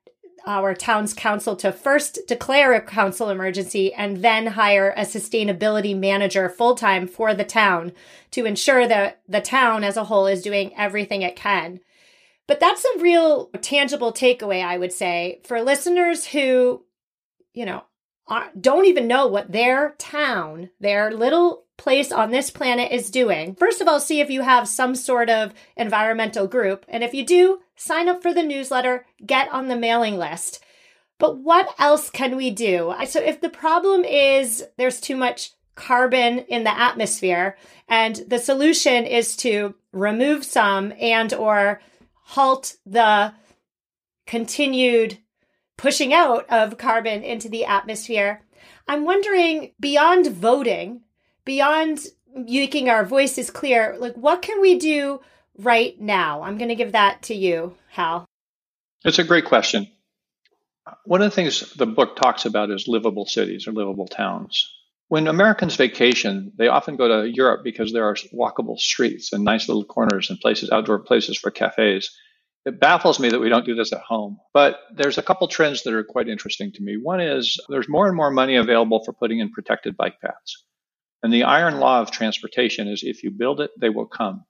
our 0.47 0.75
town's 0.75 1.13
council 1.13 1.57
to 1.57 1.73
first 1.73 2.21
declare 2.29 2.73
a 2.73 2.81
climate 2.81 3.21
emergency 3.21 3.93
and 3.93 4.19
then 4.19 4.47
hire 4.47 4.95
a 4.97 5.01
sustainability 5.01 5.97
manager 5.99 6.49
full 6.49 6.77
time 6.77 7.09
for 7.09 7.35
the 7.35 7.45
town 7.45 7.93
to 8.31 8.45
ensure 8.45 8.87
that 8.87 9.21
the 9.29 9.41
town 9.41 9.83
as 9.83 9.97
a 9.97 10.05
whole 10.05 10.27
is 10.27 10.43
doing 10.43 10.73
everything 10.77 11.23
it 11.23 11.35
can. 11.35 11.81
But 12.47 12.61
that's 12.61 12.85
a 12.85 13.01
real 13.01 13.47
tangible 13.61 14.13
takeaway, 14.13 14.65
I 14.65 14.79
would 14.79 14.93
say, 14.93 15.41
for 15.45 15.61
listeners 15.61 16.27
who, 16.27 16.85
you 17.53 17.67
know, 17.67 17.85
don't 18.61 18.87
even 18.87 19.07
know 19.07 19.27
what 19.27 19.53
their 19.53 19.95
town, 19.99 20.71
their 20.81 21.13
little 21.13 21.65
place 21.77 22.11
on 22.11 22.31
this 22.31 22.51
planet 22.51 22.91
is 22.91 23.11
doing. 23.11 23.55
First 23.55 23.81
of 23.81 23.89
all, 23.89 24.01
see 24.01 24.21
if 24.21 24.31
you 24.31 24.43
have 24.43 24.67
some 24.67 24.95
sort 24.95 25.29
of 25.29 25.53
environmental 25.77 26.47
group. 26.47 26.87
And 26.89 27.05
if 27.05 27.15
you 27.15 27.25
do, 27.25 27.61
sign 27.77 28.09
up 28.09 28.23
for 28.23 28.33
the 28.33 28.43
newsletter, 28.43 29.07
get 29.25 29.53
on 29.53 29.69
the 29.69 29.77
mailing 29.77 30.17
list. 30.17 30.65
But 31.19 31.39
what 31.39 31.75
else 31.79 32.11
can 32.11 32.37
we 32.37 32.51
do? 32.51 32.95
So 33.07 33.21
if 33.21 33.41
the 33.41 33.49
problem 33.49 34.05
is 34.05 34.65
there's 34.77 35.01
too 35.01 35.17
much 35.17 35.53
carbon 35.75 36.41
in 36.41 36.65
the 36.65 36.79
atmosphere 36.79 37.57
and 37.89 38.17
the 38.27 38.39
solution 38.39 39.05
is 39.05 39.37
to 39.37 39.75
remove 39.93 40.45
some 40.45 40.93
and 41.01 41.33
or 41.35 41.81
halt 42.27 42.75
the 42.85 43.33
continued 44.27 45.19
pushing 45.77 46.13
out 46.13 46.45
of 46.51 46.77
carbon 46.77 47.23
into 47.23 47.49
the 47.49 47.65
atmosphere. 47.65 48.43
I'm 48.89 49.05
wondering 49.05 49.73
beyond 49.79 50.27
voting, 50.27 51.03
beyond 51.45 52.01
making 52.35 52.91
our 52.91 53.05
voices 53.05 53.51
clear, 53.51 53.97
like 53.99 54.15
what 54.15 54.43
can 54.43 54.61
we 54.61 54.79
do 54.79 55.21
right 55.59 55.99
now? 56.01 56.43
I'm 56.43 56.59
going 56.59 56.69
to 56.69 56.75
give 56.75 56.93
that 56.93 57.23
to 57.25 57.35
you, 57.35 57.77
Hal. 57.91 58.27
It's 59.05 59.21
a 59.21 59.25
great 59.25 59.45
question. 59.45 59.87
One 61.05 61.23
of 61.23 61.31
the 61.31 61.35
things 61.35 61.75
the 61.75 61.87
book 61.87 62.17
talks 62.17 62.45
about 62.45 62.71
is 62.71 62.89
livable 62.89 63.27
cities 63.27 63.69
or 63.69 63.73
livable 63.73 64.09
towns. 64.09 64.73
When 65.09 65.29
Americans 65.29 65.77
vacation, 65.77 66.53
they 66.59 66.67
often 66.67 66.97
go 66.97 67.07
to 67.07 67.31
Europe 67.31 67.61
because 67.63 67.93
there 67.93 68.09
are 68.09 68.17
walkable 68.35 68.79
streets 68.79 69.33
and 69.33 69.45
nice 69.45 69.69
little 69.69 69.85
corners 69.85 70.31
and 70.31 70.41
places, 70.41 70.71
outdoor 70.71 70.99
places 70.99 71.39
for 71.39 71.53
cafes. 71.53 72.11
It 72.65 72.81
baffles 72.81 73.21
me 73.21 73.29
that 73.29 73.39
we 73.39 73.49
don't 73.49 73.65
do 73.65 73.77
this 73.77 73.93
at 73.93 74.01
home. 74.01 74.39
But 74.53 74.81
there's 74.93 75.19
a 75.19 75.23
couple 75.23 75.47
trends 75.47 75.85
that 75.85 75.95
are 75.95 76.03
quite 76.03 76.29
interesting 76.29 76.73
to 76.73 76.83
me. 76.83 76.97
One 77.01 77.21
is 77.21 77.61
there's 77.69 77.89
more 77.89 78.09
and 78.09 78.17
more 78.17 78.33
money 78.33 78.57
available 78.57 79.05
for 79.05 79.13
putting 79.13 79.39
in 79.39 79.53
protected 79.53 79.97
bike 79.97 80.21
paths. 80.21 80.65
And 81.23 81.33
the 81.33 81.45
iron 81.45 81.79
law 81.79 82.01
of 82.01 82.11
transportation 82.11 82.89
is 82.89 83.05
if 83.05 83.23
you 83.23 83.31
build 83.31 83.61
it, 83.61 83.71
they 83.81 83.91
will 83.91 84.07
come. 84.07 84.45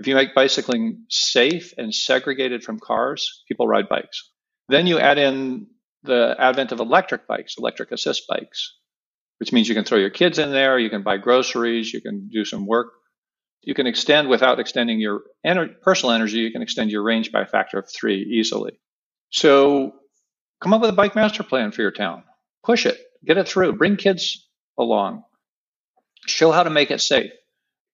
If 0.00 0.08
you 0.08 0.16
make 0.16 0.34
bicycling 0.34 1.04
safe 1.08 1.74
and 1.78 1.94
segregated 1.94 2.64
from 2.64 2.80
cars, 2.80 3.44
people 3.46 3.68
ride 3.68 3.88
bikes. 3.88 4.30
Then 4.68 4.88
you 4.88 4.98
add 4.98 5.18
in 5.18 5.68
the 6.02 6.34
advent 6.40 6.72
of 6.72 6.80
electric 6.80 7.28
bikes, 7.28 7.56
electric 7.56 7.92
assist 7.92 8.26
bikes, 8.28 8.74
which 9.42 9.52
means 9.52 9.68
you 9.68 9.74
can 9.74 9.82
throw 9.82 9.98
your 9.98 10.08
kids 10.08 10.38
in 10.38 10.52
there, 10.52 10.78
you 10.78 10.88
can 10.88 11.02
buy 11.02 11.16
groceries, 11.16 11.92
you 11.92 12.00
can 12.00 12.28
do 12.28 12.44
some 12.44 12.64
work. 12.64 12.92
You 13.62 13.74
can 13.74 13.88
extend 13.88 14.28
without 14.28 14.60
extending 14.60 15.00
your 15.00 15.22
ener- 15.44 15.80
personal 15.80 16.14
energy, 16.14 16.38
you 16.38 16.52
can 16.52 16.62
extend 16.62 16.92
your 16.92 17.02
range 17.02 17.32
by 17.32 17.40
a 17.40 17.46
factor 17.46 17.76
of 17.76 17.90
three 17.90 18.22
easily. 18.22 18.78
So 19.30 19.94
come 20.60 20.72
up 20.72 20.80
with 20.80 20.90
a 20.90 20.92
bike 20.92 21.16
master 21.16 21.42
plan 21.42 21.72
for 21.72 21.82
your 21.82 21.90
town. 21.90 22.22
Push 22.64 22.86
it, 22.86 22.96
get 23.24 23.36
it 23.36 23.48
through, 23.48 23.72
bring 23.72 23.96
kids 23.96 24.48
along, 24.78 25.24
show 26.28 26.52
how 26.52 26.62
to 26.62 26.70
make 26.70 26.92
it 26.92 27.00
safe. 27.00 27.32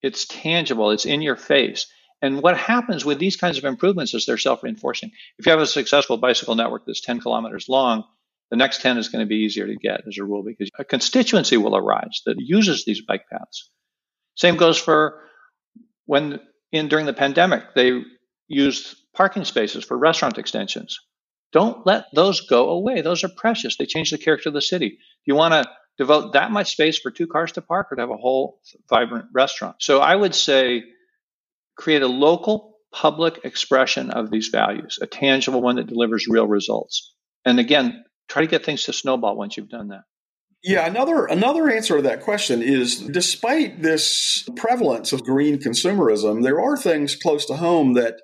It's 0.02 0.26
tangible, 0.26 0.90
it's 0.90 1.06
in 1.06 1.22
your 1.22 1.36
face. 1.36 1.86
And 2.20 2.42
what 2.42 2.58
happens 2.58 3.06
with 3.06 3.18
these 3.18 3.36
kinds 3.36 3.56
of 3.56 3.64
improvements 3.64 4.12
is 4.12 4.26
they're 4.26 4.36
self 4.36 4.62
reinforcing. 4.62 5.12
If 5.38 5.46
you 5.46 5.52
have 5.52 5.62
a 5.62 5.66
successful 5.66 6.18
bicycle 6.18 6.56
network 6.56 6.84
that's 6.84 7.00
10 7.00 7.20
kilometers 7.20 7.70
long, 7.70 8.04
the 8.50 8.56
next 8.56 8.80
10 8.80 8.98
is 8.98 9.08
going 9.08 9.24
to 9.24 9.28
be 9.28 9.36
easier 9.36 9.66
to 9.66 9.76
get 9.76 10.02
as 10.06 10.18
a 10.18 10.24
rule 10.24 10.42
because 10.42 10.70
a 10.78 10.84
constituency 10.84 11.56
will 11.56 11.76
arise 11.76 12.22
that 12.26 12.36
uses 12.38 12.84
these 12.84 13.02
bike 13.02 13.24
paths. 13.30 13.70
Same 14.36 14.56
goes 14.56 14.78
for 14.78 15.22
when 16.06 16.40
in 16.72 16.88
during 16.88 17.06
the 17.06 17.12
pandemic 17.12 17.74
they 17.74 18.02
used 18.46 18.96
parking 19.14 19.44
spaces 19.44 19.84
for 19.84 19.98
restaurant 19.98 20.38
extensions. 20.38 20.98
Don't 21.52 21.86
let 21.86 22.06
those 22.14 22.42
go 22.42 22.70
away. 22.70 23.00
Those 23.00 23.24
are 23.24 23.28
precious. 23.28 23.76
They 23.76 23.86
change 23.86 24.10
the 24.10 24.18
character 24.18 24.50
of 24.50 24.54
the 24.54 24.62
city. 24.62 24.98
You 25.24 25.34
want 25.34 25.54
to 25.54 25.70
devote 25.98 26.34
that 26.34 26.50
much 26.50 26.72
space 26.72 26.98
for 26.98 27.10
two 27.10 27.26
cars 27.26 27.52
to 27.52 27.62
park 27.62 27.88
or 27.90 27.96
to 27.96 28.02
have 28.02 28.10
a 28.10 28.16
whole 28.16 28.60
vibrant 28.88 29.26
restaurant. 29.34 29.76
So 29.80 30.00
I 30.00 30.14
would 30.14 30.34
say 30.34 30.84
create 31.76 32.02
a 32.02 32.08
local 32.08 32.76
public 32.92 33.40
expression 33.44 34.10
of 34.10 34.30
these 34.30 34.48
values, 34.48 34.98
a 35.00 35.06
tangible 35.06 35.60
one 35.60 35.76
that 35.76 35.86
delivers 35.86 36.26
real 36.28 36.46
results. 36.46 37.14
And 37.44 37.58
again, 37.58 38.04
try 38.28 38.42
to 38.42 38.48
get 38.48 38.64
things 38.64 38.84
to 38.84 38.92
snowball 38.92 39.36
once 39.36 39.56
you've 39.56 39.68
done 39.68 39.88
that. 39.88 40.02
Yeah, 40.62 40.86
another 40.86 41.26
another 41.26 41.70
answer 41.70 41.96
to 41.96 42.02
that 42.02 42.22
question 42.22 42.62
is 42.62 42.98
despite 42.98 43.82
this 43.82 44.48
prevalence 44.56 45.12
of 45.12 45.24
green 45.24 45.58
consumerism, 45.58 46.42
there 46.42 46.60
are 46.60 46.76
things 46.76 47.14
close 47.14 47.46
to 47.46 47.56
home 47.56 47.94
that 47.94 48.20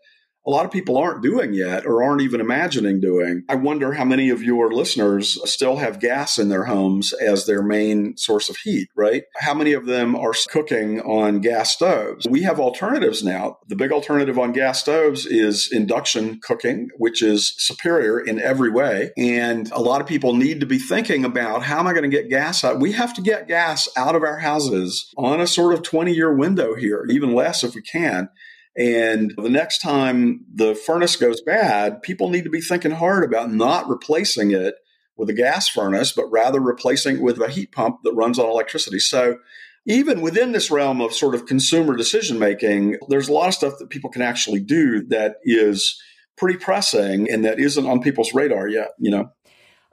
a 0.47 0.51
lot 0.51 0.65
of 0.65 0.71
people 0.71 0.99
aren't 0.99 1.23
doing 1.23 1.55
yet 1.55 1.87
or 1.87 2.03
aren't 2.03 2.21
even 2.21 2.41
imagining 2.41 3.01
doing. 3.01 3.45
I 3.49 3.55
wonder 3.55 3.93
how 3.93 4.05
many 4.05 4.31
of 4.31 4.43
your 4.43 4.73
listeners 4.73 5.39
still 5.51 5.77
have 5.77 6.01
gas 6.01 6.39
in 6.39 6.49
their 6.49 6.65
homes 6.65 7.13
as 7.15 7.47
their 7.47 7.63
main 7.63 8.17
source 8.17 8.49
of 8.49 8.57
heat, 8.59 8.89
right? 8.95 9.25
How 9.37 9.55
many 9.55 9.73
of 9.73 9.87
them 9.87 10.15
are 10.15 10.35
cooking 10.49 11.01
on 11.01 11.41
gas 11.41 11.71
stoves? 11.71 12.27
We 12.29 12.43
have 12.43 12.61
alternatives 12.61 13.23
now. 13.23 13.59
The 13.69 13.77
big 13.77 13.93
alternative 13.93 14.39
on 14.39 14.53
gas 14.53 14.81
stoves 14.81 15.27
is 15.27 15.71
induction 15.73 16.41
cooking, 16.43 16.89
which 16.99 17.23
is 17.23 17.55
superior 17.59 18.21
in 18.21 18.41
every 18.41 18.71
way. 18.71 19.13
And 19.17 19.71
a 19.73 19.81
lot 19.81 20.01
of 20.01 20.07
people 20.07 20.35
need 20.35 20.61
to 20.61 20.67
be 20.67 20.79
thinking 20.79 21.25
about 21.25 21.63
how 21.63 21.79
am 21.79 21.87
I 21.87 21.93
going 21.93 22.09
to 22.09 22.17
get 22.17 22.29
gas 22.29 22.65
out? 22.65 22.81
We 22.81 22.93
have 22.93 23.15
to 23.15 23.23
get 23.23 23.49
gas 23.49 23.89
out 23.97 24.15
of 24.15 24.23
our 24.23 24.39
houses 24.39 25.13
on 25.17 25.41
a 25.41 25.47
sort 25.47 25.75
of 25.75 25.83
20 25.83 26.13
year 26.13 26.35
window 26.35 26.75
here, 26.75 27.07
even 27.09 27.35
less 27.35 27.65
if 27.65 27.75
we 27.75 27.83
can. 27.83 28.29
And 28.77 29.33
the 29.37 29.51
next 29.51 29.79
time 29.79 30.45
the 30.53 30.75
furnace 30.75 31.17
goes 31.17 31.41
bad, 31.41 32.03
people 32.03 32.29
need 32.29 32.45
to 32.45 32.51
be 32.51 32.61
thinking 32.61 32.91
hard 32.91 33.25
about 33.25 33.53
not 33.53 33.89
replacing 33.89 34.51
it 34.51 34.75
with 35.17 35.31
a 35.31 35.35
gas 35.35 35.69
furnace, 35.69 36.13
but 36.13 36.31
rather 36.31 36.61
replacing 36.61 37.17
it 37.17 37.23
with 37.23 37.41
a 37.41 37.49
heat 37.49 37.71
pump 37.71 38.01
that 38.03 38.15
runs 38.15 38.39
on 38.39 38.47
electricity. 38.47 38.99
So 38.99 39.39
even 39.87 40.23
within 40.23 40.53
this 40.53 40.71
realm 40.71 41.01
of 41.01 41.13
sort 41.13 41.35
of 41.35 41.47
consumer 41.47 41.97
decision 41.97 42.39
making, 42.39 42.99
there's 43.09 43.29
a 43.29 43.33
lot 43.33 43.49
of 43.49 43.55
stuff 43.55 43.75
that 43.79 43.91
people 43.91 44.11
can 44.11 44.23
actually 44.23 44.61
do 44.61 45.07
that 45.09 45.37
is 45.45 46.01
pretty 46.37 46.59
pressing 46.59 47.31
and 47.31 47.45
that 47.45 47.61
isn't 47.61 47.87
on 47.87 48.01
people's 48.01 48.35
radar 48.35 48.67
yet, 48.67 48.91
you 48.99 49.11
know? 49.11 49.31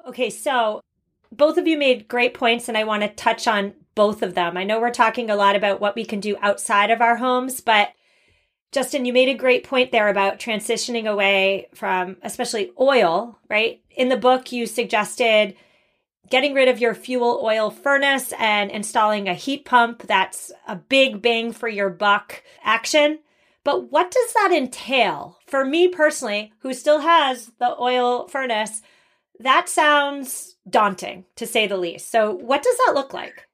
Okay, 0.07 0.31
so 0.31 0.81
both 1.31 1.57
of 1.57 1.67
you 1.67 1.77
made 1.77 2.07
great 2.07 2.33
points, 2.33 2.67
and 2.67 2.77
I 2.77 2.83
want 2.83 3.03
to 3.03 3.09
touch 3.09 3.47
on 3.47 3.73
both 3.93 4.23
of 4.23 4.33
them. 4.33 4.57
I 4.57 4.63
know 4.63 4.79
we're 4.79 4.89
talking 4.89 5.29
a 5.29 5.35
lot 5.35 5.55
about 5.55 5.79
what 5.79 5.95
we 5.95 6.03
can 6.03 6.19
do 6.19 6.35
outside 6.41 6.89
of 6.89 7.01
our 7.01 7.17
homes, 7.17 7.61
but 7.61 7.89
Justin, 8.71 9.03
you 9.03 9.11
made 9.11 9.29
a 9.29 9.33
great 9.33 9.65
point 9.65 9.91
there 9.91 10.07
about 10.07 10.39
transitioning 10.39 11.05
away 11.05 11.67
from 11.73 12.15
especially 12.23 12.71
oil, 12.79 13.37
right? 13.49 13.81
In 13.97 14.07
the 14.07 14.17
book, 14.17 14.51
you 14.51 14.65
suggested 14.65 15.55
getting 16.29 16.53
rid 16.53 16.69
of 16.69 16.79
your 16.79 16.95
fuel 16.95 17.41
oil 17.43 17.69
furnace 17.69 18.33
and 18.39 18.71
installing 18.71 19.27
a 19.27 19.33
heat 19.33 19.65
pump. 19.65 20.03
That's 20.07 20.51
a 20.67 20.77
big 20.77 21.21
bang 21.21 21.51
for 21.51 21.67
your 21.67 21.89
buck 21.89 22.43
action. 22.63 23.19
But 23.65 23.91
what 23.91 24.09
does 24.09 24.33
that 24.33 24.51
entail? 24.53 25.37
For 25.45 25.65
me 25.65 25.89
personally, 25.89 26.53
who 26.59 26.73
still 26.73 27.01
has 27.01 27.51
the 27.59 27.79
oil 27.79 28.27
furnace, 28.29 28.81
that 29.39 29.67
sounds 29.69 30.55
daunting 30.67 31.25
to 31.35 31.45
say 31.45 31.67
the 31.67 31.77
least. 31.77 32.09
So, 32.09 32.31
what 32.31 32.63
does 32.63 32.77
that 32.77 32.95
look 32.95 33.13
like? 33.13 33.47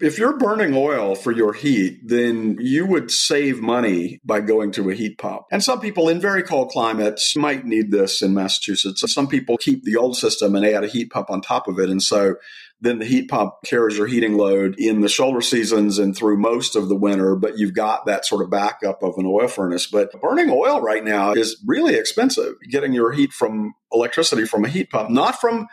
If 0.00 0.16
you're 0.16 0.38
burning 0.38 0.76
oil 0.76 1.16
for 1.16 1.32
your 1.32 1.52
heat, 1.52 2.06
then 2.06 2.56
you 2.60 2.86
would 2.86 3.10
save 3.10 3.60
money 3.60 4.20
by 4.24 4.40
going 4.40 4.70
to 4.72 4.90
a 4.90 4.94
heat 4.94 5.18
pump. 5.18 5.46
And 5.50 5.62
some 5.62 5.80
people 5.80 6.08
in 6.08 6.20
very 6.20 6.44
cold 6.44 6.70
climates 6.70 7.34
might 7.34 7.64
need 7.64 7.90
this 7.90 8.22
in 8.22 8.32
Massachusetts. 8.32 9.02
Some 9.12 9.26
people 9.26 9.56
keep 9.58 9.82
the 9.82 9.96
old 9.96 10.16
system 10.16 10.54
and 10.54 10.64
add 10.64 10.84
a 10.84 10.88
heat 10.88 11.10
pump 11.10 11.30
on 11.30 11.40
top 11.40 11.66
of 11.66 11.80
it. 11.80 11.90
And 11.90 12.00
so 12.00 12.36
then 12.80 13.00
the 13.00 13.06
heat 13.06 13.28
pump 13.28 13.54
carries 13.64 13.98
your 13.98 14.06
heating 14.06 14.36
load 14.36 14.76
in 14.78 15.00
the 15.00 15.08
shoulder 15.08 15.40
seasons 15.40 15.98
and 15.98 16.16
through 16.16 16.36
most 16.36 16.76
of 16.76 16.88
the 16.88 16.94
winter, 16.94 17.34
but 17.34 17.58
you've 17.58 17.74
got 17.74 18.06
that 18.06 18.24
sort 18.24 18.42
of 18.42 18.50
backup 18.50 19.02
of 19.02 19.14
an 19.16 19.26
oil 19.26 19.48
furnace. 19.48 19.88
But 19.88 20.12
burning 20.20 20.48
oil 20.48 20.80
right 20.80 21.02
now 21.02 21.32
is 21.32 21.60
really 21.66 21.96
expensive. 21.96 22.54
Getting 22.70 22.92
your 22.92 23.10
heat 23.10 23.32
from 23.32 23.74
electricity 23.92 24.44
from 24.44 24.64
a 24.64 24.68
heat 24.68 24.90
pump, 24.90 25.10
not 25.10 25.40
from, 25.40 25.66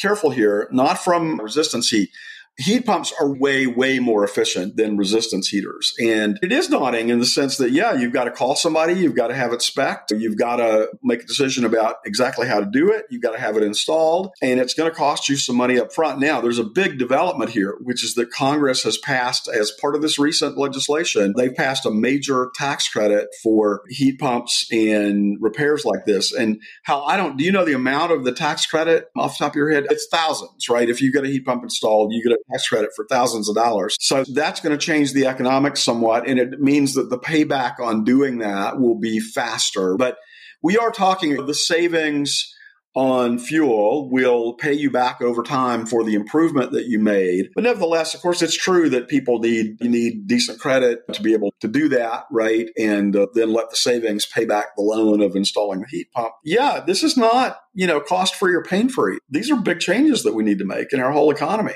careful 0.00 0.30
here, 0.30 0.68
not 0.72 0.98
from 0.98 1.38
resistance 1.38 1.90
heat 1.90 2.08
heat 2.58 2.86
pumps 2.86 3.12
are 3.20 3.34
way, 3.34 3.66
way 3.66 3.98
more 3.98 4.24
efficient 4.24 4.76
than 4.76 4.96
resistance 4.96 5.48
heaters. 5.48 5.94
And 6.00 6.38
it 6.42 6.52
is 6.52 6.68
daunting 6.68 7.10
in 7.10 7.18
the 7.18 7.26
sense 7.26 7.56
that, 7.58 7.70
yeah, 7.70 7.92
you've 7.94 8.12
got 8.12 8.24
to 8.24 8.30
call 8.30 8.56
somebody, 8.56 8.94
you've 8.94 9.14
got 9.14 9.28
to 9.28 9.34
have 9.34 9.52
it 9.52 9.62
spec 9.62 10.06
you've 10.10 10.38
got 10.38 10.56
to 10.56 10.88
make 11.02 11.22
a 11.22 11.26
decision 11.26 11.64
about 11.64 11.96
exactly 12.04 12.46
Hal 12.46 12.60
to 12.60 12.70
do 12.70 12.90
it, 12.90 13.06
you've 13.10 13.22
got 13.22 13.32
to 13.32 13.40
have 13.40 13.56
it 13.56 13.62
installed, 13.62 14.32
and 14.42 14.60
it's 14.60 14.74
going 14.74 14.90
to 14.90 14.96
cost 14.96 15.28
you 15.28 15.36
some 15.36 15.56
money 15.56 15.78
up 15.78 15.92
front. 15.92 16.20
Now, 16.20 16.40
there's 16.40 16.58
a 16.58 16.64
big 16.64 16.98
development 16.98 17.50
here, 17.50 17.76
which 17.80 18.04
is 18.04 18.14
that 18.14 18.30
Congress 18.30 18.82
has 18.84 18.98
passed, 18.98 19.48
as 19.48 19.70
part 19.80 19.94
of 19.94 20.02
this 20.02 20.18
recent 20.18 20.56
legislation, 20.56 21.34
they've 21.36 21.54
passed 21.54 21.86
a 21.86 21.90
major 21.90 22.50
tax 22.54 22.88
credit 22.88 23.28
for 23.42 23.82
heat 23.88 24.18
pumps 24.18 24.66
and 24.70 25.38
repairs 25.40 25.84
like 25.84 26.04
this. 26.04 26.32
And 26.32 26.60
how 26.82 27.04
I 27.04 27.16
don't, 27.16 27.36
do 27.36 27.44
you 27.44 27.52
know 27.52 27.64
the 27.64 27.74
amount 27.74 28.12
of 28.12 28.24
the 28.24 28.32
tax 28.32 28.66
credit 28.66 29.06
off 29.16 29.38
the 29.38 29.44
top 29.44 29.52
of 29.52 29.56
your 29.56 29.70
head? 29.70 29.86
It's 29.90 30.06
thousands, 30.10 30.68
right? 30.68 30.88
If 30.88 31.00
you 31.00 31.12
get 31.12 31.24
a 31.24 31.28
heat 31.28 31.44
pump 31.44 31.62
installed, 31.62 32.12
you 32.12 32.22
get 32.22 32.32
a 32.32 32.38
tax 32.50 32.68
credit 32.68 32.90
for 32.94 33.06
thousands 33.08 33.48
of 33.48 33.54
dollars. 33.54 33.96
So 34.00 34.24
that's 34.32 34.60
going 34.60 34.76
to 34.76 34.84
change 34.84 35.12
the 35.12 35.26
economics 35.26 35.82
somewhat. 35.82 36.28
And 36.28 36.38
it 36.38 36.60
means 36.60 36.94
that 36.94 37.10
the 37.10 37.18
payback 37.18 37.80
on 37.80 38.04
doing 38.04 38.38
that 38.38 38.78
will 38.78 38.98
be 38.98 39.20
faster. 39.20 39.96
But 39.96 40.18
we 40.62 40.76
are 40.78 40.90
talking 40.90 41.46
the 41.46 41.54
savings 41.54 42.52
on 42.96 43.38
fuel 43.38 44.10
will 44.10 44.54
pay 44.54 44.72
you 44.72 44.90
back 44.90 45.20
over 45.20 45.42
time 45.42 45.84
for 45.84 46.02
the 46.02 46.14
improvement 46.14 46.72
that 46.72 46.86
you 46.86 46.98
made. 46.98 47.50
But 47.54 47.64
nevertheless, 47.64 48.14
of 48.14 48.22
course, 48.22 48.40
it's 48.40 48.56
true 48.56 48.88
that 48.88 49.06
people 49.06 49.38
need 49.38 49.76
you 49.80 49.90
need 49.90 50.26
decent 50.26 50.58
credit 50.58 51.00
to 51.12 51.22
be 51.22 51.34
able 51.34 51.52
to 51.60 51.68
do 51.68 51.90
that, 51.90 52.24
right? 52.32 52.70
And 52.78 53.14
uh, 53.14 53.26
then 53.34 53.52
let 53.52 53.68
the 53.68 53.76
savings 53.76 54.24
pay 54.24 54.46
back 54.46 54.74
the 54.76 54.82
loan 54.82 55.20
of 55.20 55.36
installing 55.36 55.80
the 55.80 55.88
heat 55.88 56.10
pump. 56.12 56.32
Yeah, 56.42 56.82
this 56.84 57.02
is 57.02 57.18
not 57.18 57.58
you 57.74 57.86
know 57.86 58.00
cost 58.00 58.34
free 58.34 58.54
or 58.54 58.62
pain 58.62 58.88
free. 58.88 59.18
These 59.28 59.50
are 59.50 59.56
big 59.56 59.80
changes 59.80 60.22
that 60.22 60.34
we 60.34 60.42
need 60.42 60.58
to 60.58 60.64
make 60.64 60.94
in 60.94 61.00
our 61.00 61.12
whole 61.12 61.30
economy. 61.30 61.74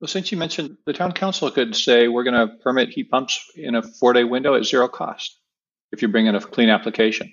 Well, 0.00 0.08
since 0.08 0.30
you 0.30 0.38
mentioned 0.38 0.76
the 0.84 0.92
town 0.92 1.12
council 1.12 1.50
could 1.50 1.74
say 1.74 2.08
we're 2.08 2.24
going 2.24 2.48
to 2.48 2.54
permit 2.56 2.90
heat 2.90 3.10
pumps 3.10 3.42
in 3.56 3.74
a 3.74 3.82
four 3.82 4.12
day 4.12 4.24
window 4.24 4.54
at 4.54 4.64
zero 4.64 4.88
cost 4.88 5.38
if 5.92 6.02
you 6.02 6.08
bring 6.08 6.26
in 6.26 6.34
a 6.34 6.40
clean 6.40 6.68
application. 6.68 7.32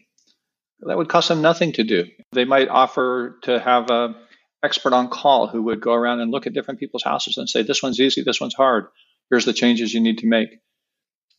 That 0.80 0.98
would 0.98 1.10
cost 1.10 1.30
them 1.30 1.42
nothing 1.42 1.74
to 1.74 1.84
do. 1.84 2.06
They 2.32 2.46
might 2.46 2.68
offer 2.68 3.40
to 3.44 3.60
have 3.60 3.90
an 3.90 4.16
expert 4.64 4.94
on 4.94 5.10
call 5.10 5.48
who 5.48 5.64
would 5.64 5.82
go 5.82 5.94
around 5.94 6.20
and 6.20 6.32
look 6.32 6.48
at 6.48 6.54
different 6.54 6.80
people's 6.80 7.04
houses 7.04 7.38
and 7.38 7.50
say, 7.50 7.64
this 7.64 7.84
one's 7.84 8.00
easy, 8.00 8.22
this 8.22 8.42
one's 8.42 8.56
hard. 8.56 8.88
Here's 9.30 9.46
the 9.46 9.54
changes 9.54 9.94
you 9.94 10.02
need 10.02 10.20
to 10.20 10.28
make. 10.28 10.50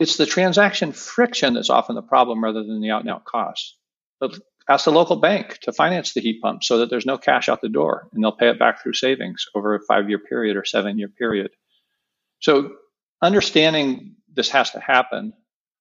It's 0.01 0.17
the 0.17 0.27
transaction 0.27 0.93
friction 0.93 1.55
that's 1.55 1.71
often 1.71 1.95
the 1.95 2.03
problem 2.03 2.43
rather 2.43 2.63
than 2.63 2.81
the 2.81 2.91
out 2.91 3.03
and 3.03 3.11
out 3.11 3.25
cost. 3.25 3.77
But 4.19 4.39
ask 4.69 4.85
the 4.85 4.93
local 4.93 5.17
bank 5.17 5.59
to 5.63 5.73
finance 5.73 6.15
the 6.15 6.21
heat 6.21 6.41
pump 6.41 6.65
so 6.65 6.79
that 6.79 6.91
there's 6.91 7.07
no 7.07 7.19
cash 7.19 7.49
out 7.49 7.61
the 7.61 7.69
door 7.69 8.09
and 8.13 8.23
they'll 8.23 8.33
pay 8.33 8.49
it 8.49 8.59
back 8.59 8.83
through 8.83 8.95
savings 8.95 9.47
over 9.55 9.75
a 9.75 9.81
five 9.81 10.09
year 10.09 10.19
period 10.19 10.57
or 10.57 10.65
seven 10.65 10.99
year 10.99 11.09
period. 11.09 11.51
So, 12.41 12.73
understanding 13.23 14.17
this 14.33 14.51
has 14.51 14.71
to 14.73 14.81
happen, 14.81 15.33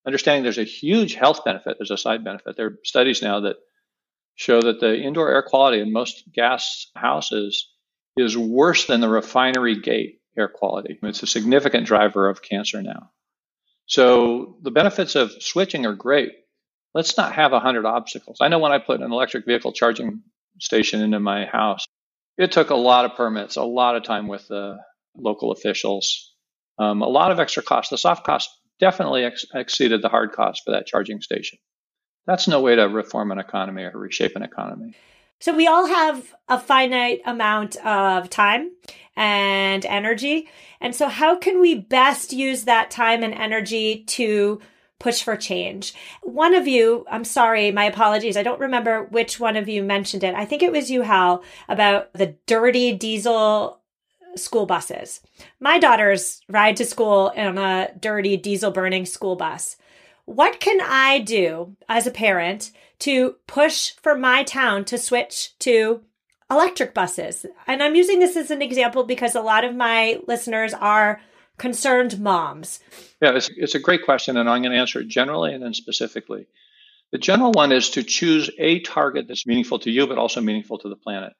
understanding 0.05 0.43
there's 0.43 0.57
a 0.57 0.63
huge 0.63 1.13
health 1.13 1.43
benefit, 1.45 1.77
there's 1.77 1.91
a 1.91 1.97
side 1.97 2.23
benefit. 2.23 2.55
There 2.55 2.67
are 2.67 2.79
studies 2.83 3.21
now 3.21 3.41
that 3.41 3.57
show 4.35 4.61
that 4.61 4.79
the 4.79 4.95
indoor 4.95 5.29
air 5.29 5.43
quality 5.43 5.79
in 5.79 5.93
most 5.93 6.23
gas 6.33 6.87
houses 6.95 7.69
is 8.17 8.37
worse 8.37 8.85
than 8.85 9.01
the 9.01 9.09
refinery 9.09 9.79
gate 9.79 10.19
air 10.37 10.47
quality. 10.47 10.99
It's 11.03 11.23
a 11.23 11.27
significant 11.27 11.85
driver 11.85 12.27
of 12.27 12.41
cancer 12.41 12.81
now. 12.81 13.11
So, 13.85 14.57
the 14.61 14.71
benefits 14.71 15.15
of 15.15 15.31
switching 15.41 15.85
are 15.85 15.93
great 15.93 16.31
let's 16.93 17.17
not 17.17 17.33
have 17.33 17.51
100 17.51 17.85
obstacles. 17.85 18.37
I 18.41 18.47
know 18.47 18.59
when 18.59 18.71
I 18.71 18.79
put 18.79 19.01
an 19.01 19.11
electric 19.11 19.45
vehicle 19.45 19.73
charging 19.73 20.21
station 20.59 21.01
into 21.01 21.19
my 21.19 21.45
house, 21.45 21.85
it 22.37 22.51
took 22.51 22.69
a 22.69 22.75
lot 22.75 23.05
of 23.05 23.15
permits, 23.15 23.55
a 23.55 23.63
lot 23.63 23.95
of 23.95 24.03
time 24.03 24.27
with 24.27 24.47
the 24.47 24.77
local 25.15 25.51
officials, 25.51 26.33
um, 26.79 27.01
a 27.01 27.07
lot 27.07 27.31
of 27.31 27.39
extra 27.39 27.63
costs. 27.63 27.89
The 27.89 27.97
soft 27.97 28.25
cost 28.25 28.49
definitely 28.79 29.25
ex- 29.25 29.45
exceeded 29.53 30.01
the 30.01 30.09
hard 30.09 30.31
cost 30.31 30.63
for 30.65 30.71
that 30.71 30.87
charging 30.87 31.21
station. 31.21 31.59
That's 32.25 32.47
no 32.47 32.61
way 32.61 32.75
to 32.75 32.83
reform 32.83 33.31
an 33.31 33.39
economy 33.39 33.83
or 33.83 33.91
reshape 33.97 34.35
an 34.35 34.43
economy. 34.43 34.95
So 35.39 35.53
we 35.53 35.67
all 35.67 35.87
have 35.87 36.33
a 36.47 36.57
finite 36.57 37.21
amount 37.25 37.75
of 37.85 38.29
time 38.29 38.71
and 39.15 39.85
energy. 39.85 40.47
And 40.79 40.95
so 40.95 41.09
how 41.09 41.35
can 41.35 41.59
we 41.59 41.75
best 41.75 42.31
use 42.31 42.63
that 42.63 42.89
time 42.89 43.23
and 43.23 43.33
energy 43.33 44.05
to 44.05 44.61
push 45.03 45.21
for 45.21 45.35
change. 45.35 45.93
One 46.21 46.55
of 46.55 46.65
you, 46.65 47.05
I'm 47.11 47.25
sorry, 47.25 47.71
my 47.71 47.83
apologies. 47.83 48.37
I 48.37 48.43
don't 48.43 48.61
remember 48.61 49.03
which 49.03 49.37
one 49.37 49.57
of 49.57 49.67
you 49.67 49.83
mentioned 49.83 50.23
it. 50.23 50.33
I 50.33 50.45
think 50.45 50.63
it 50.63 50.71
was 50.71 50.89
you, 50.89 51.01
Hal, 51.01 51.43
about 51.67 52.13
the 52.13 52.37
dirty 52.45 52.93
diesel 52.93 53.81
school 54.37 54.65
buses. 54.65 55.19
My 55.59 55.77
daughters 55.77 56.39
ride 56.47 56.77
to 56.77 56.85
school 56.85 57.29
in 57.31 57.57
a 57.57 57.91
dirty 57.99 58.37
diesel 58.37 58.71
burning 58.71 59.05
school 59.05 59.35
bus. 59.35 59.75
What 60.23 60.61
can 60.61 60.79
I 60.81 61.19
do 61.19 61.75
as 61.89 62.07
a 62.07 62.11
parent 62.11 62.71
to 62.99 63.35
push 63.45 63.91
for 64.01 64.17
my 64.17 64.43
town 64.43 64.85
to 64.85 64.97
switch 64.97 65.59
to 65.59 66.01
electric 66.49 66.93
buses? 66.93 67.45
And 67.67 67.83
I'm 67.83 67.95
using 67.95 68.19
this 68.19 68.37
as 68.37 68.51
an 68.51 68.61
example 68.61 69.03
because 69.03 69.35
a 69.35 69.41
lot 69.41 69.65
of 69.65 69.75
my 69.75 70.21
listeners 70.27 70.73
are 70.73 71.19
concerned 71.57 72.19
moms? 72.19 72.79
Yeah, 73.21 73.35
it's, 73.35 73.49
it's 73.55 73.75
a 73.75 73.79
great 73.79 74.03
question, 74.03 74.37
and 74.37 74.49
I'm 74.49 74.61
going 74.61 74.73
to 74.73 74.79
answer 74.79 74.99
it 74.99 75.07
generally 75.07 75.53
and 75.53 75.63
then 75.63 75.73
specifically. 75.73 76.47
The 77.11 77.17
general 77.19 77.51
one 77.51 77.71
is 77.71 77.91
to 77.91 78.03
choose 78.03 78.49
a 78.57 78.79
target 78.79 79.27
that's 79.27 79.45
meaningful 79.45 79.79
to 79.79 79.91
you, 79.91 80.07
but 80.07 80.17
also 80.17 80.41
meaningful 80.41 80.79
to 80.79 80.89
the 80.89 80.95
planet. 80.95 81.33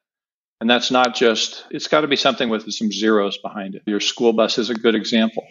And 0.60 0.70
that's 0.70 0.90
not 0.90 1.14
just, 1.16 1.64
it's 1.70 1.88
got 1.88 2.02
to 2.02 2.08
be 2.08 2.16
something 2.16 2.48
with 2.48 2.72
some 2.72 2.92
zeros 2.92 3.38
behind 3.38 3.74
it. 3.74 3.82
Your 3.86 4.00
school 4.00 4.32
bus 4.32 4.56
is 4.56 4.70
a 4.70 4.74
good 4.74 4.94
example 4.94 5.44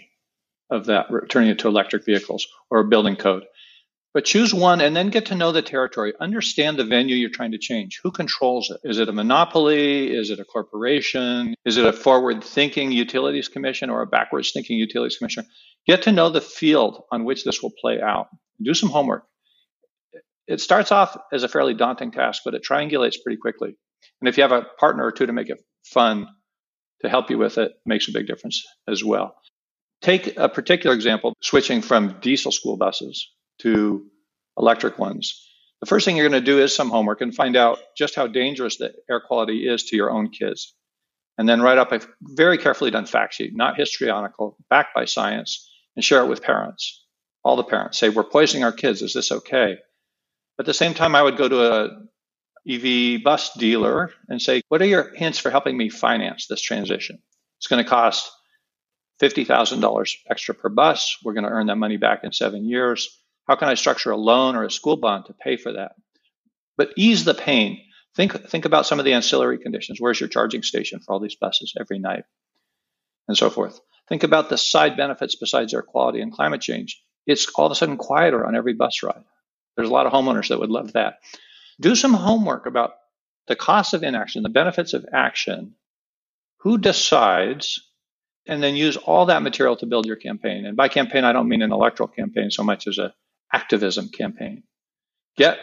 of 0.69 0.85
that, 0.85 1.07
turning 1.29 1.49
it 1.49 1.59
to 1.59 1.67
electric 1.67 2.05
vehicles 2.05 2.47
or 2.69 2.79
a 2.79 2.87
building 2.87 3.15
code. 3.15 3.43
But 4.13 4.25
choose 4.25 4.53
one 4.53 4.79
and 4.79 4.95
then 4.95 5.09
get 5.09 5.25
to 5.27 5.35
know 5.35 5.51
the 5.51 5.63
territory. 5.63 6.13
Understand 6.19 6.77
the 6.77 6.85
venue 6.85 7.15
you're 7.15 7.31
trying 7.31 7.53
to 7.53 7.57
change. 7.57 7.99
Who 8.03 8.11
controls 8.11 8.69
it? 8.69 8.79
Is 8.83 8.99
it 8.99 9.09
a 9.09 9.13
monopoly? 9.13 10.15
Is 10.15 10.29
it 10.29 10.39
a 10.39 10.45
corporation? 10.45 11.55
Is 11.65 11.77
it 11.77 11.85
a 11.85 11.93
forward 11.93 12.43
thinking 12.43 12.91
utilities 12.91 13.47
commission 13.47 13.89
or 13.89 14.03
a 14.03 14.07
backwards 14.07 14.51
thinking 14.51 14.77
utilities 14.77 15.17
commission? 15.17 15.45
Get 15.87 16.03
to 16.03 16.11
know 16.11 16.29
the 16.29 16.41
field 16.41 17.03
on 17.11 17.25
which 17.25 17.43
this 17.43 17.63
will 17.63 17.73
play 17.81 17.99
out. 18.01 18.27
Do 18.61 18.75
some 18.75 18.89
homework. 18.89 19.25
It 20.47 20.61
starts 20.61 20.91
off 20.91 21.17
as 21.31 21.41
a 21.41 21.47
fairly 21.47 21.73
daunting 21.73 22.11
task, 22.11 22.43
but 22.45 22.53
it 22.53 22.63
triangulates 22.63 23.15
pretty 23.23 23.37
quickly. 23.37 23.75
And 24.21 24.29
if 24.29 24.37
you 24.37 24.43
have 24.43 24.51
a 24.51 24.67
partner 24.79 25.05
or 25.05 25.11
two 25.11 25.25
to 25.25 25.33
make 25.33 25.49
it 25.49 25.63
fun 25.85 26.27
to 27.01 27.09
help 27.09 27.31
you 27.31 27.39
with 27.39 27.57
it, 27.57 27.71
it 27.71 27.77
makes 27.85 28.07
a 28.07 28.11
big 28.11 28.27
difference 28.27 28.63
as 28.87 29.03
well. 29.03 29.35
Take 30.01 30.37
a 30.37 30.49
particular 30.49 30.95
example 30.95 31.33
switching 31.41 31.81
from 31.81 32.19
diesel 32.19 32.51
school 32.51 32.77
buses 32.77 33.32
to 33.59 34.05
electric 34.57 34.99
ones. 34.99 35.49
The 35.81 35.87
first 35.87 36.05
thing 36.05 36.15
you're 36.15 36.29
going 36.29 36.41
to 36.41 36.45
do 36.45 36.61
is 36.61 36.73
some 36.73 36.89
homework 36.89 37.21
and 37.21 37.35
find 37.35 37.57
out 37.57 37.79
just 37.97 38.15
how 38.15 38.27
dangerous 38.27 38.77
the 38.77 38.93
air 39.09 39.19
quality 39.19 39.67
is 39.67 39.83
to 39.85 39.95
your 39.95 40.11
own 40.11 40.29
kids. 40.29 40.73
And 41.37 41.49
then 41.49 41.61
write 41.61 41.77
up 41.77 41.91
a 41.91 42.01
very 42.21 42.57
carefully 42.57 42.91
done 42.91 43.05
fact 43.05 43.33
sheet, 43.33 43.55
not 43.55 43.77
histrionical, 43.77 44.55
backed 44.69 44.95
by 44.95 45.05
science, 45.05 45.69
and 45.95 46.05
share 46.05 46.23
it 46.23 46.29
with 46.29 46.43
parents. 46.43 47.03
All 47.43 47.55
the 47.55 47.63
parents 47.63 47.97
say, 47.97 48.09
We're 48.09 48.23
poisoning 48.23 48.63
our 48.63 48.71
kids. 48.71 49.01
Is 49.01 49.13
this 49.13 49.31
okay? 49.31 49.77
At 50.59 50.65
the 50.65 50.73
same 50.73 50.93
time, 50.93 51.15
I 51.15 51.21
would 51.21 51.37
go 51.37 51.49
to 51.49 51.63
a 51.63 51.89
EV 52.69 53.23
bus 53.23 53.53
dealer 53.55 54.11
and 54.29 54.41
say, 54.41 54.61
What 54.69 54.81
are 54.81 54.85
your 54.85 55.13
hints 55.15 55.39
for 55.39 55.49
helping 55.49 55.75
me 55.75 55.89
finance 55.89 56.47
this 56.47 56.61
transition? 56.61 57.19
It's 57.57 57.67
going 57.67 57.83
to 57.83 57.89
cost 57.89 58.31
$50,000 59.21 60.15
extra 60.29 60.55
per 60.55 60.69
bus. 60.69 61.17
We're 61.23 61.33
going 61.33 61.45
to 61.45 61.49
earn 61.49 61.67
that 61.67 61.77
money 61.77 61.97
back 61.97 62.23
in 62.23 62.31
seven 62.31 62.65
years. 62.67 63.19
How 63.47 63.55
can 63.55 63.67
I 63.67 63.73
structure 63.73 64.11
a 64.11 64.17
loan 64.17 64.55
or 64.55 64.63
a 64.63 64.71
school 64.71 64.97
bond 64.97 65.25
to 65.25 65.33
pay 65.33 65.57
for 65.57 65.73
that? 65.73 65.93
But 66.77 66.93
ease 66.95 67.25
the 67.25 67.33
pain. 67.33 67.79
Think, 68.15 68.47
think 68.49 68.65
about 68.65 68.85
some 68.85 68.99
of 68.99 69.05
the 69.05 69.13
ancillary 69.13 69.57
conditions. 69.57 69.99
Where's 69.99 70.19
your 70.19 70.29
charging 70.29 70.63
station 70.63 70.99
for 70.99 71.13
all 71.13 71.19
these 71.19 71.35
buses 71.35 71.73
every 71.79 71.99
night? 71.99 72.23
And 73.27 73.37
so 73.37 73.49
forth. 73.49 73.79
Think 74.09 74.23
about 74.23 74.49
the 74.49 74.57
side 74.57 74.97
benefits 74.97 75.35
besides 75.35 75.73
air 75.73 75.81
quality 75.81 76.21
and 76.21 76.31
climate 76.31 76.61
change. 76.61 77.01
It's 77.25 77.47
all 77.55 77.67
of 77.67 77.71
a 77.71 77.75
sudden 77.75 77.97
quieter 77.97 78.45
on 78.45 78.55
every 78.55 78.73
bus 78.73 79.01
ride. 79.03 79.23
There's 79.75 79.89
a 79.89 79.93
lot 79.93 80.05
of 80.05 80.13
homeowners 80.13 80.49
that 80.49 80.59
would 80.59 80.69
love 80.69 80.93
that. 80.93 81.15
Do 81.79 81.95
some 81.95 82.13
homework 82.13 82.65
about 82.65 82.91
the 83.47 83.55
cost 83.55 83.93
of 83.93 84.03
inaction, 84.03 84.43
the 84.43 84.49
benefits 84.49 84.93
of 84.93 85.05
action. 85.11 85.75
Who 86.59 86.77
decides 86.77 87.81
and 88.45 88.61
then 88.61 88.75
use 88.75 88.97
all 88.97 89.27
that 89.27 89.41
material 89.41 89.77
to 89.77 89.85
build 89.85 90.05
your 90.05 90.15
campaign. 90.15 90.65
And 90.65 90.75
by 90.75 90.89
campaign, 90.89 91.23
I 91.23 91.31
don't 91.31 91.47
mean 91.47 91.61
an 91.61 91.71
electoral 91.71 92.09
campaign 92.09 92.51
so 92.51 92.63
much 92.63 92.87
as 92.87 92.97
a 92.97 93.13
activism 93.53 94.09
campaign. 94.09 94.63
Get 95.37 95.59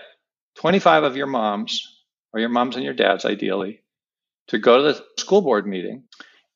25 0.57 1.05
of 1.05 1.16
your 1.16 1.26
moms, 1.26 1.87
or 2.33 2.40
your 2.40 2.48
moms 2.48 2.76
and 2.76 2.85
your 2.85 2.94
dads 2.94 3.24
ideally, 3.24 3.83
to 4.48 4.59
go 4.59 4.79
to 4.79 4.83
the 4.83 5.05
school 5.18 5.42
board 5.42 5.66
meeting 5.66 6.05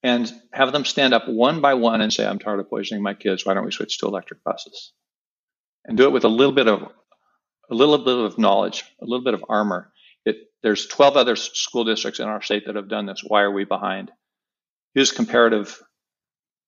and 0.03 0.31
have 0.53 0.73
them 0.73 0.85
stand 0.85 1.15
up 1.15 1.29
one 1.29 1.61
by 1.61 1.75
one 1.75 2.01
and 2.01 2.13
say, 2.13 2.27
I'm 2.27 2.39
tired 2.39 2.61
of 2.61 2.69
poisoning 2.69 3.03
my 3.03 3.15
kids. 3.15 3.45
Why 3.45 3.55
don't 3.55 3.65
we 3.65 3.73
switch 3.73 3.99
to 3.99 4.07
electric 4.07 4.45
buses? 4.45 4.93
And 5.85 5.97
do 5.97 6.05
it 6.05 6.13
with 6.13 6.25
a 6.25 6.29
little 6.29 6.55
bit 6.55 6.69
of 6.69 6.89
a 7.71 7.75
little 7.75 7.99
bit 7.99 8.19
of 8.19 8.39
knowledge, 8.39 8.85
a 9.01 9.07
little 9.07 9.25
bit 9.25 9.33
of 9.33 9.45
armor. 9.49 9.91
It, 10.27 10.37
there's 10.63 10.87
12 10.87 11.17
other 11.17 11.35
school 11.35 11.85
districts 11.85 12.21
in 12.21 12.29
our 12.29 12.43
state 12.43 12.65
that 12.67 12.77
have 12.77 12.91
done 12.91 13.07
this. 13.07 13.23
Why 13.27 13.43
are 13.43 13.51
we 13.51 13.65
behind? 13.65 14.11
Use 14.95 15.13
comparative 15.13 15.81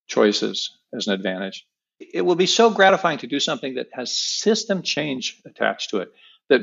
choices 0.09 0.79
as 0.97 1.07
an 1.07 1.13
advantage. 1.13 1.67
It 1.99 2.23
will 2.23 2.35
be 2.35 2.47
so 2.47 2.71
gratifying 2.71 3.19
to 3.19 3.27
do 3.27 3.41
something 3.41 3.75
that 3.75 3.89
has 3.93 4.17
system 4.17 4.83
change 4.83 5.41
attached 5.47 5.91
to 5.91 5.99
it, 5.99 6.09
that 6.49 6.61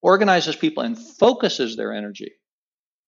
organizes 0.00 0.56
people 0.56 0.82
and 0.82 0.98
focuses 0.98 1.76
their 1.76 1.92
energy 1.92 2.32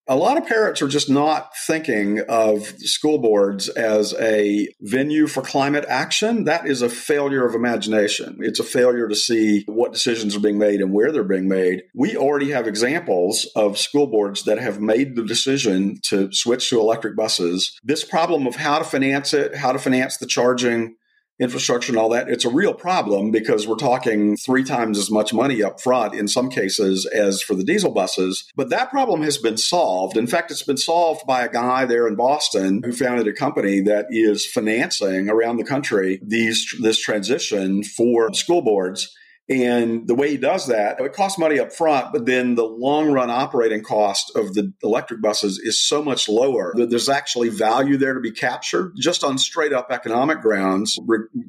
a 0.07 0.16
lot 0.16 0.37
of 0.37 0.46
parents 0.46 0.83
are 0.83 0.88
just 0.88 1.09
not 1.09 1.57
thinking 1.57 2.20
of 2.29 2.66
school 2.81 3.18
boards 3.18 3.68
as 3.70 4.14
a 4.20 4.68
venue 4.81 5.27
for 5.27 5.40
climate 5.40 5.85
action. 5.88 6.44
That 6.44 6.66
is 6.66 6.83
a 6.83 6.90
failure 6.90 7.46
of 7.46 7.55
imagination. 7.55 8.38
It's 8.40 8.61
a 8.61 8.64
failure 8.64 9.09
to 9.09 9.16
see 9.16 9.64
what 9.66 9.92
decisions 9.92 10.37
are 10.37 10.40
being 10.40 10.59
made 10.59 10.81
and 10.81 10.92
where 10.92 11.11
they're 11.11 11.24
being 11.24 11.48
made. 11.48 11.85
We 11.94 12.16
already 12.16 12.50
have 12.50 12.66
examples 12.66 13.50
of 13.57 13.79
school 13.79 14.07
boards 14.07 14.42
that 14.44 14.59
have 14.59 14.81
made 14.81 15.16
the 15.16 15.24
decision 15.24 16.00
to 16.05 16.31
switch 16.33 16.68
to 16.68 16.81
electric 16.81 17.16
buses. 17.16 17.79
This 17.83 18.05
problem 18.05 18.46
of 18.46 18.57
how 18.57 18.79
to 18.79 18.85
finance 18.85 19.33
it, 19.33 19.57
how 19.57 19.72
to 19.72 19.79
finance 19.79 20.18
the 20.18 20.27
charging, 20.27 20.96
infrastructure 21.40 21.90
and 21.90 21.98
all 21.98 22.08
that, 22.10 22.28
it's 22.28 22.44
a 22.44 22.50
real 22.50 22.74
problem 22.74 23.30
because 23.30 23.66
we're 23.66 23.74
talking 23.76 24.36
three 24.36 24.62
times 24.62 24.98
as 24.98 25.10
much 25.10 25.32
money 25.32 25.62
up 25.62 25.80
front 25.80 26.14
in 26.14 26.28
some 26.28 26.48
cases 26.48 27.06
as 27.06 27.42
for 27.42 27.54
the 27.54 27.64
diesel 27.64 27.90
buses. 27.90 28.50
But 28.54 28.70
that 28.70 28.90
problem 28.90 29.22
has 29.22 29.38
been 29.38 29.56
solved. 29.56 30.16
In 30.16 30.26
fact, 30.26 30.50
it's 30.50 30.62
been 30.62 30.76
solved 30.76 31.26
by 31.26 31.44
a 31.44 31.52
guy 31.52 31.84
there 31.84 32.06
in 32.06 32.14
Boston 32.14 32.82
who 32.84 32.92
founded 32.92 33.26
a 33.26 33.32
company 33.32 33.80
that 33.80 34.06
is 34.10 34.46
financing 34.46 35.28
around 35.28 35.56
the 35.56 35.64
country 35.64 36.20
these 36.22 36.74
this 36.80 37.00
transition 37.00 37.82
for 37.82 38.32
school 38.32 38.62
boards. 38.62 39.14
And 39.48 40.09
the 40.09 40.14
way 40.14 40.30
he 40.30 40.38
does 40.38 40.68
that, 40.68 40.98
it 40.98 41.12
costs 41.12 41.38
money 41.38 41.61
up 41.61 41.70
front, 41.70 42.12
but 42.12 42.24
then 42.24 42.54
the 42.54 42.64
long 42.64 43.11
run 43.12 43.28
operating 43.28 43.83
cost 43.83 44.33
of 44.35 44.54
the 44.54 44.72
electric 44.83 45.20
buses 45.20 45.59
is 45.59 45.78
so 45.78 46.02
much 46.02 46.30
lower 46.30 46.72
that 46.76 46.88
there's 46.88 47.11
actually 47.11 47.50
value 47.50 47.98
there 47.98 48.14
to 48.14 48.20
be 48.20 48.30
captured 48.30 48.94
just 48.98 49.22
on 49.22 49.37
straight 49.37 49.74
up 49.74 49.88
economic 49.90 50.40
grounds, 50.40 50.98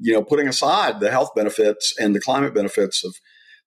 you 0.02 0.12
know, 0.12 0.22
putting 0.22 0.50
aside 0.50 1.00
the 1.00 1.10
health 1.10 1.30
benefits 1.36 1.94
and 1.98 2.14
the 2.14 2.20
climate 2.20 2.54
benefits 2.54 3.06
of 3.06 3.16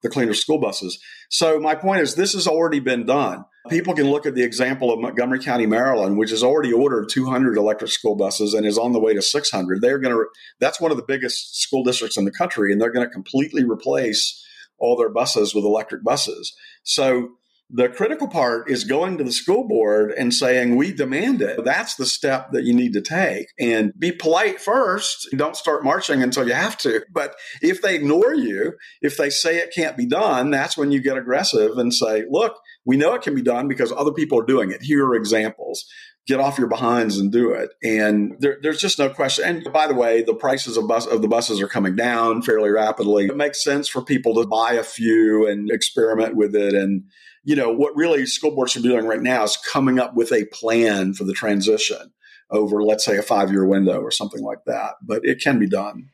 the 0.03 0.09
cleaner 0.09 0.35
school 0.35 0.59
buses. 0.59 0.99
So 1.29 1.59
my 1.59 1.75
point 1.75 2.03
is 2.03 2.15
this 2.15 2.35
has 2.35 2.47
already 2.47 2.81
been 2.81 3.07
done. 3.07 3.45
People 3.69 3.95
can 3.95 4.11
look 4.11 4.25
at 4.25 4.35
the 4.35 4.45
example 4.45 4.91
of 4.93 5.01
Montgomery 5.01 5.41
County, 5.41 5.67
Maryland, 5.67 6.17
which 6.17 6.31
has 6.31 6.43
already 6.43 6.73
ordered 6.73 7.09
200 7.11 7.59
electric 7.59 7.91
school 7.91 8.15
buses 8.15 8.55
and 8.55 8.65
is 8.65 8.79
on 8.79 8.93
the 8.93 9.01
way 9.01 9.13
to 9.13 9.21
600. 9.21 9.83
They're 9.83 9.99
going 9.99 10.15
to 10.15 10.25
that's 10.59 10.81
one 10.81 10.91
of 10.91 10.97
the 10.97 11.05
biggest 11.07 11.61
school 11.61 11.85
districts 11.85 12.17
in 12.17 12.25
the 12.25 12.31
country 12.31 12.73
and 12.73 12.81
they're 12.81 12.93
going 12.93 13.07
to 13.07 13.13
completely 13.13 13.65
replace 13.65 14.45
all 14.79 14.97
their 14.97 15.11
buses 15.11 15.55
with 15.55 15.65
electric 15.65 16.03
buses. 16.03 16.57
So 16.83 17.38
the 17.71 17.89
critical 17.89 18.29
part 18.29 18.71
is 18.71 18.85
going 18.85 19.19
to 19.19 19.25
the 19.25 19.33
school 19.33 19.69
board 19.69 20.11
and 20.13 20.33
saying, 20.33 20.77
we 20.77 20.93
demand 20.93 21.43
it. 21.43 21.63
That's 21.65 21.97
the 21.97 22.07
step 22.07 22.53
that 22.53 22.65
you 22.65 22.73
need 22.73 22.95
to 22.95 23.03
take 23.03 23.49
and 23.61 23.93
be 23.99 24.11
polite 24.11 24.59
first. 24.59 25.29
Don't 25.37 25.57
start 25.57 25.85
marching 25.85 26.23
until 26.23 26.47
you 26.47 26.55
have 26.55 26.79
to. 26.79 27.05
But 27.13 27.35
if 27.61 27.83
they 27.83 27.95
ignore 27.95 28.35
you, 28.35 28.73
if 29.03 29.19
they 29.19 29.29
say 29.29 29.59
it 29.59 29.75
can't 29.75 29.99
be 29.99 30.07
done, 30.07 30.51
that's 30.51 30.79
when 30.79 30.91
you 30.93 31.03
get 31.03 31.19
aggressive 31.19 31.77
and 31.77 31.93
say, 31.93 32.25
look, 32.31 32.59
we 32.87 32.97
know 32.97 33.13
it 33.13 33.23
can 33.23 33.35
be 33.35 33.43
done 33.43 33.69
because 33.69 33.93
other 33.93 34.13
people 34.13 34.41
are 34.41 34.47
doing 34.47 34.71
it. 34.71 34.83
Here 34.83 35.05
are 35.05 35.15
examples. 35.15 35.85
Get 36.27 36.41
off 36.41 36.59
your 36.59 36.69
behinds 36.69 37.19
and 37.19 37.31
do 37.31 37.53
it. 37.53 37.71
And 37.83 38.35
there, 38.39 38.59
there's 38.63 38.81
just 38.81 38.99
no 38.99 39.11
question. 39.11 39.45
And 39.45 39.73
by 39.73 39.87
the 39.87 39.95
way, 39.95 40.23
the 40.23 40.35
prices 40.35 40.79
of 40.79 40.89
bus 40.89 41.07
of 41.07 41.21
the 41.21 41.29
buses 41.29 41.61
are 41.61 41.69
coming 41.69 41.97
down 41.97 42.41
fairly 42.41 42.71
rapidly. 42.71 43.27
It 43.27 43.37
makes 43.37 43.63
sense 43.63 43.89
for 43.89 44.03
people 44.03 44.35
to 44.37 44.47
buy 44.47 44.73
a 44.73 44.83
few 44.83 45.47
and 45.47 45.71
experiment 45.71 46.35
with 46.35 46.55
it 46.55 46.73
and 46.73 47.05
you 47.45 47.57
know, 47.57 47.73
what 47.73 47.97
really 47.97 48.27
school 48.27 48.55
boards 48.55 48.77
are 48.77 48.83
doing 48.83 49.07
right 49.07 49.23
now 49.23 49.45
is 49.45 49.57
coming 49.57 49.99
up 49.99 50.15
with 50.15 50.33
a 50.33 50.47
plan 50.47 51.15
for 51.15 51.25
the 51.25 51.33
transition 51.33 52.13
over, 52.51 52.83
let's 52.83 53.05
say, 53.05 53.17
a 53.17 53.23
five 53.23 53.51
year 53.51 53.65
window 53.65 54.01
or 54.01 54.11
something 54.11 54.43
like 54.43 54.65
that. 54.67 54.95
But 55.03 55.25
it 55.25 55.41
can 55.41 55.59
be 55.59 55.69
done. 55.69 56.11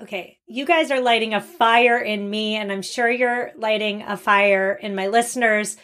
Okay. 0.00 0.38
You 0.46 0.66
guys 0.66 0.90
are 0.90 1.00
lighting 1.00 1.32
a 1.32 1.40
fire 1.40 1.98
in 1.98 2.28
me, 2.28 2.54
and 2.54 2.70
I'm 2.70 2.82
sure 2.82 3.10
you're 3.10 3.52
lighting 3.56 4.02
a 4.02 4.16
fire 4.16 4.72
in 4.74 4.94
my 4.94 5.06
listeners. 5.06 5.76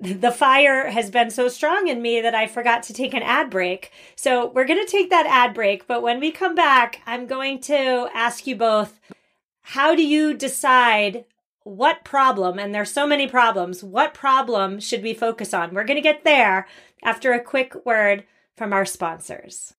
The 0.00 0.32
fire 0.32 0.90
has 0.90 1.10
been 1.10 1.30
so 1.30 1.48
strong 1.48 1.88
in 1.88 2.02
me 2.02 2.20
that 2.20 2.34
I 2.34 2.46
forgot 2.46 2.82
to 2.84 2.92
take 2.92 3.14
an 3.14 3.22
ad 3.22 3.50
break. 3.50 3.92
So 4.16 4.48
we're 4.48 4.66
going 4.66 4.84
to 4.84 4.90
take 4.90 5.10
that 5.10 5.26
ad 5.26 5.54
break. 5.54 5.86
But 5.86 6.02
when 6.02 6.20
we 6.20 6.32
come 6.32 6.54
back, 6.54 7.00
I'm 7.06 7.26
going 7.26 7.60
to 7.62 8.08
ask 8.12 8.46
you 8.46 8.56
both 8.56 8.98
how 9.62 9.94
do 9.94 10.04
you 10.04 10.34
decide 10.34 11.24
what 11.64 12.04
problem, 12.04 12.58
and 12.58 12.74
there's 12.74 12.90
so 12.90 13.06
many 13.06 13.26
problems, 13.26 13.82
what 13.82 14.14
problem 14.14 14.80
should 14.80 15.02
we 15.02 15.14
focus 15.14 15.54
on? 15.54 15.74
We're 15.74 15.84
going 15.84 15.96
to 15.96 16.02
get 16.02 16.24
there 16.24 16.66
after 17.02 17.32
a 17.32 17.40
quick 17.42 17.84
word 17.84 18.24
from 18.56 18.72
our 18.72 18.84
sponsors. 18.84 19.74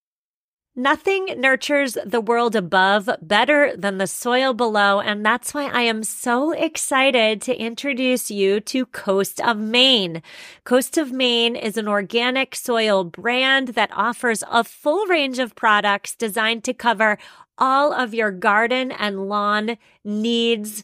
Nothing 0.75 1.39
nurtures 1.39 1.99
the 2.03 2.19
world 2.19 2.55
above 2.55 3.07
better 3.21 3.77
than 3.77 3.99
the 3.99 4.07
soil 4.07 4.55
below. 4.55 4.99
And 4.99 5.23
that's 5.23 5.53
why 5.53 5.65
I 5.65 5.81
am 5.81 6.03
so 6.03 6.51
excited 6.51 7.41
to 7.43 7.55
introduce 7.55 8.31
you 8.31 8.59
to 8.61 8.87
Coast 8.87 9.39
of 9.39 9.59
Maine. 9.59 10.23
Coast 10.63 10.97
of 10.97 11.11
Maine 11.11 11.55
is 11.55 11.77
an 11.77 11.87
organic 11.87 12.55
soil 12.55 13.03
brand 13.03 13.69
that 13.69 13.91
offers 13.93 14.43
a 14.49 14.63
full 14.63 15.05
range 15.05 15.37
of 15.37 15.55
products 15.55 16.15
designed 16.15 16.63
to 16.63 16.73
cover 16.73 17.19
all 17.59 17.93
of 17.93 18.15
your 18.15 18.31
garden 18.31 18.91
and 18.91 19.29
lawn 19.29 19.77
needs. 20.03 20.83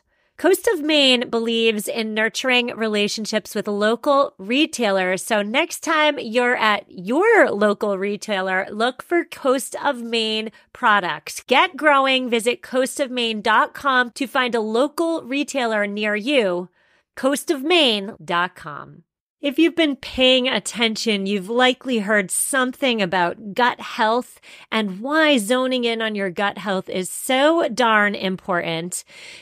Coast 0.41 0.67
of 0.73 0.81
Maine 0.81 1.29
believes 1.29 1.87
in 1.87 2.15
nurturing 2.15 2.75
relationships 2.75 3.53
with 3.53 3.67
local 3.67 4.33
retailers. 4.39 5.23
So 5.23 5.43
next 5.43 5.81
time 5.81 6.17
you're 6.17 6.55
at 6.55 6.83
your 6.89 7.51
local 7.51 7.99
retailer, 7.99 8.65
look 8.71 9.03
for 9.03 9.23
Coast 9.23 9.75
of 9.83 10.01
Maine 10.01 10.51
products. 10.73 11.43
Get 11.45 11.77
growing. 11.77 12.27
Visit 12.27 12.63
coastofmaine.com 12.63 14.09
to 14.13 14.25
find 14.25 14.55
a 14.55 14.61
local 14.61 15.21
retailer 15.21 15.85
near 15.85 16.15
you. 16.15 16.69
coastofmaine.com. 17.15 19.03
If 19.41 19.57
you've 19.57 19.75
been 19.75 19.95
paying 19.95 20.47
attention, 20.47 21.25
you've 21.25 21.49
likely 21.49 21.97
heard 21.97 22.29
something 22.29 23.01
about 23.01 23.55
gut 23.55 23.79
health 23.79 24.39
and 24.71 25.01
why 25.01 25.39
zoning 25.39 25.83
in 25.83 25.99
on 25.99 26.13
your 26.13 26.29
gut 26.29 26.59
health 26.59 26.87
is 26.87 27.09
so 27.09 27.67
darn 27.69 28.13
important. 28.13 29.03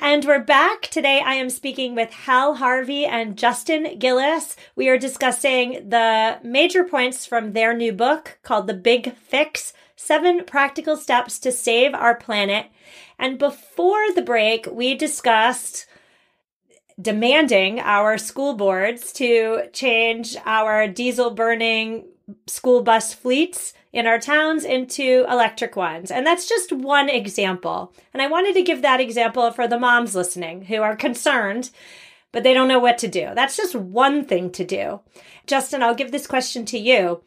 And 0.00 0.24
we're 0.24 0.38
back. 0.38 0.82
Today 0.82 1.20
I 1.26 1.34
am 1.34 1.50
speaking 1.50 1.96
with 1.96 2.12
Hal 2.12 2.54
Harvey 2.54 3.04
and 3.04 3.36
Justin 3.36 3.98
Gillis. 3.98 4.54
We 4.76 4.88
are 4.88 4.96
discussing 4.96 5.88
the 5.88 6.38
major 6.44 6.84
points 6.84 7.26
from 7.26 7.52
their 7.52 7.76
new 7.76 7.92
book 7.92 8.38
called 8.44 8.68
The 8.68 8.74
Big 8.74 9.16
Fix 9.16 9.72
Seven 9.96 10.44
Practical 10.44 10.96
Steps 10.96 11.40
to 11.40 11.50
Save 11.50 11.94
Our 11.94 12.14
Planet. 12.14 12.66
And 13.18 13.40
before 13.40 14.12
the 14.14 14.22
break, 14.22 14.68
we 14.70 14.94
discussed 14.94 15.86
demanding 17.00 17.80
our 17.80 18.18
school 18.18 18.54
boards 18.54 19.12
to 19.14 19.64
change 19.72 20.36
our 20.46 20.86
diesel 20.86 21.32
burning 21.32 22.04
school 22.46 22.84
bus 22.84 23.12
fleets 23.12 23.74
in 23.92 24.06
our 24.06 24.18
towns 24.18 24.64
into 24.64 25.24
electric 25.28 25.76
ones. 25.76 26.10
And 26.10 26.26
that's 26.26 26.48
just 26.48 26.72
one 26.72 27.08
example. 27.08 27.92
And 28.12 28.22
I 28.22 28.26
wanted 28.26 28.54
to 28.54 28.62
give 28.62 28.82
that 28.82 29.00
example 29.00 29.50
for 29.50 29.66
the 29.66 29.78
moms 29.78 30.14
listening 30.14 30.66
who 30.66 30.82
are 30.82 30.96
concerned, 30.96 31.70
but 32.32 32.42
they 32.42 32.54
don't 32.54 32.68
know 32.68 32.78
what 32.78 32.98
to 32.98 33.08
do. 33.08 33.30
That's 33.34 33.56
just 33.56 33.74
one 33.74 34.24
thing 34.24 34.50
to 34.52 34.64
do. 34.64 35.00
Justin, 35.46 35.82
I'll 35.82 35.94
give 35.94 36.12
this 36.12 36.26
question 36.26 36.64
to 36.66 36.78
you. 36.78 37.22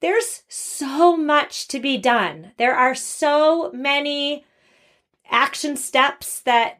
There's 0.00 0.42
so 0.48 1.16
much 1.16 1.68
to 1.68 1.80
be 1.80 1.96
done. 1.96 2.52
There 2.58 2.74
are 2.74 2.94
so 2.94 3.70
many 3.72 4.44
action 5.30 5.76
steps 5.76 6.40
that 6.42 6.78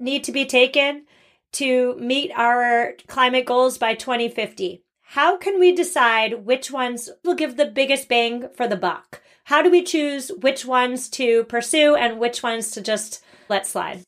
need 0.00 0.24
to 0.24 0.32
be 0.32 0.44
taken 0.44 1.04
to 1.52 1.94
meet 1.96 2.32
our 2.34 2.94
climate 3.06 3.46
goals 3.46 3.78
by 3.78 3.94
2050. 3.94 4.83
How 5.14 5.36
can 5.36 5.60
we 5.60 5.70
decide 5.70 6.44
which 6.44 6.72
ones 6.72 7.08
will 7.22 7.36
give 7.36 7.56
the 7.56 7.66
biggest 7.66 8.08
bang 8.08 8.48
for 8.56 8.66
the 8.66 8.74
buck? 8.74 9.22
How 9.44 9.62
do 9.62 9.70
we 9.70 9.84
choose 9.84 10.32
which 10.40 10.66
ones 10.66 11.08
to 11.10 11.44
pursue 11.44 11.94
and 11.94 12.18
which 12.18 12.42
ones 12.42 12.72
to 12.72 12.80
just 12.80 13.22
let 13.48 13.64
slide? 13.64 14.02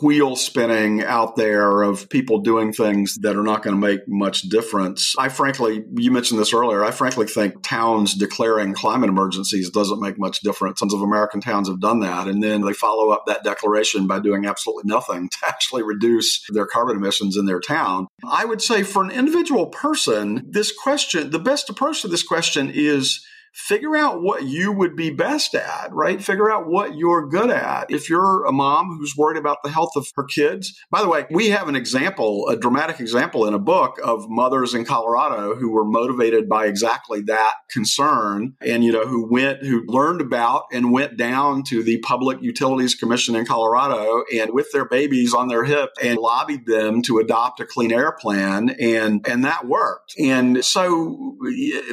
Wheel 0.00 0.36
spinning 0.36 1.02
out 1.02 1.36
there 1.36 1.82
of 1.82 2.08
people 2.08 2.38
doing 2.38 2.72
things 2.72 3.16
that 3.20 3.36
are 3.36 3.42
not 3.42 3.62
going 3.62 3.74
to 3.74 3.80
make 3.80 4.00
much 4.08 4.42
difference. 4.42 5.14
I 5.18 5.28
frankly, 5.28 5.84
you 5.96 6.10
mentioned 6.10 6.40
this 6.40 6.54
earlier, 6.54 6.84
I 6.84 6.90
frankly 6.90 7.26
think 7.26 7.62
towns 7.62 8.14
declaring 8.14 8.72
climate 8.72 9.10
emergencies 9.10 9.70
doesn't 9.70 10.00
make 10.00 10.18
much 10.18 10.40
difference. 10.40 10.80
Tons 10.80 10.94
of 10.94 11.02
American 11.02 11.40
towns 11.40 11.68
have 11.68 11.80
done 11.80 12.00
that. 12.00 12.26
And 12.26 12.42
then 12.42 12.62
they 12.62 12.72
follow 12.72 13.10
up 13.10 13.24
that 13.26 13.44
declaration 13.44 14.06
by 14.06 14.18
doing 14.18 14.46
absolutely 14.46 14.84
nothing 14.86 15.28
to 15.28 15.38
actually 15.46 15.82
reduce 15.82 16.44
their 16.50 16.66
carbon 16.66 16.96
emissions 16.96 17.36
in 17.36 17.44
their 17.44 17.60
town. 17.60 18.08
I 18.26 18.44
would 18.44 18.62
say 18.62 18.82
for 18.82 19.02
an 19.04 19.10
individual 19.10 19.66
person, 19.66 20.46
this 20.48 20.72
question, 20.72 21.30
the 21.30 21.38
best 21.38 21.68
approach 21.68 22.02
to 22.02 22.08
this 22.08 22.22
question 22.22 22.70
is 22.72 23.24
figure 23.52 23.96
out 23.96 24.22
what 24.22 24.44
you 24.44 24.72
would 24.72 24.96
be 24.96 25.10
best 25.10 25.54
at, 25.54 25.88
right? 25.92 26.22
Figure 26.22 26.50
out 26.50 26.68
what 26.68 26.96
you're 26.96 27.28
good 27.28 27.50
at. 27.50 27.90
If 27.90 28.08
you're 28.08 28.44
a 28.44 28.52
mom 28.52 28.98
who's 28.98 29.14
worried 29.16 29.38
about 29.38 29.58
the 29.62 29.70
health 29.70 29.92
of 29.96 30.06
her 30.16 30.24
kids, 30.24 30.78
by 30.90 31.02
the 31.02 31.08
way, 31.08 31.26
we 31.30 31.50
have 31.50 31.68
an 31.68 31.76
example, 31.76 32.48
a 32.48 32.56
dramatic 32.56 32.98
example 32.98 33.46
in 33.46 33.54
a 33.54 33.58
book 33.58 33.98
of 34.02 34.28
mothers 34.28 34.74
in 34.74 34.84
Colorado 34.84 35.54
who 35.54 35.70
were 35.70 35.84
motivated 35.84 36.48
by 36.48 36.66
exactly 36.66 37.20
that 37.22 37.54
concern 37.70 38.54
and, 38.60 38.84
you 38.84 38.92
know, 38.92 39.06
who 39.06 39.28
went, 39.30 39.62
who 39.62 39.84
learned 39.86 40.20
about 40.20 40.64
and 40.72 40.90
went 40.90 41.16
down 41.16 41.62
to 41.64 41.82
the 41.82 41.98
Public 41.98 42.40
Utilities 42.40 42.94
Commission 42.94 43.36
in 43.36 43.44
Colorado 43.44 44.24
and 44.34 44.52
with 44.52 44.72
their 44.72 44.86
babies 44.86 45.34
on 45.34 45.48
their 45.48 45.64
hip 45.64 45.90
and 46.02 46.18
lobbied 46.18 46.66
them 46.66 47.02
to 47.02 47.18
adopt 47.18 47.60
a 47.60 47.66
clean 47.66 47.92
air 47.92 48.12
plan. 48.12 48.70
And, 48.80 49.26
and 49.28 49.44
that 49.44 49.66
worked. 49.66 50.14
And 50.18 50.64
so 50.64 51.36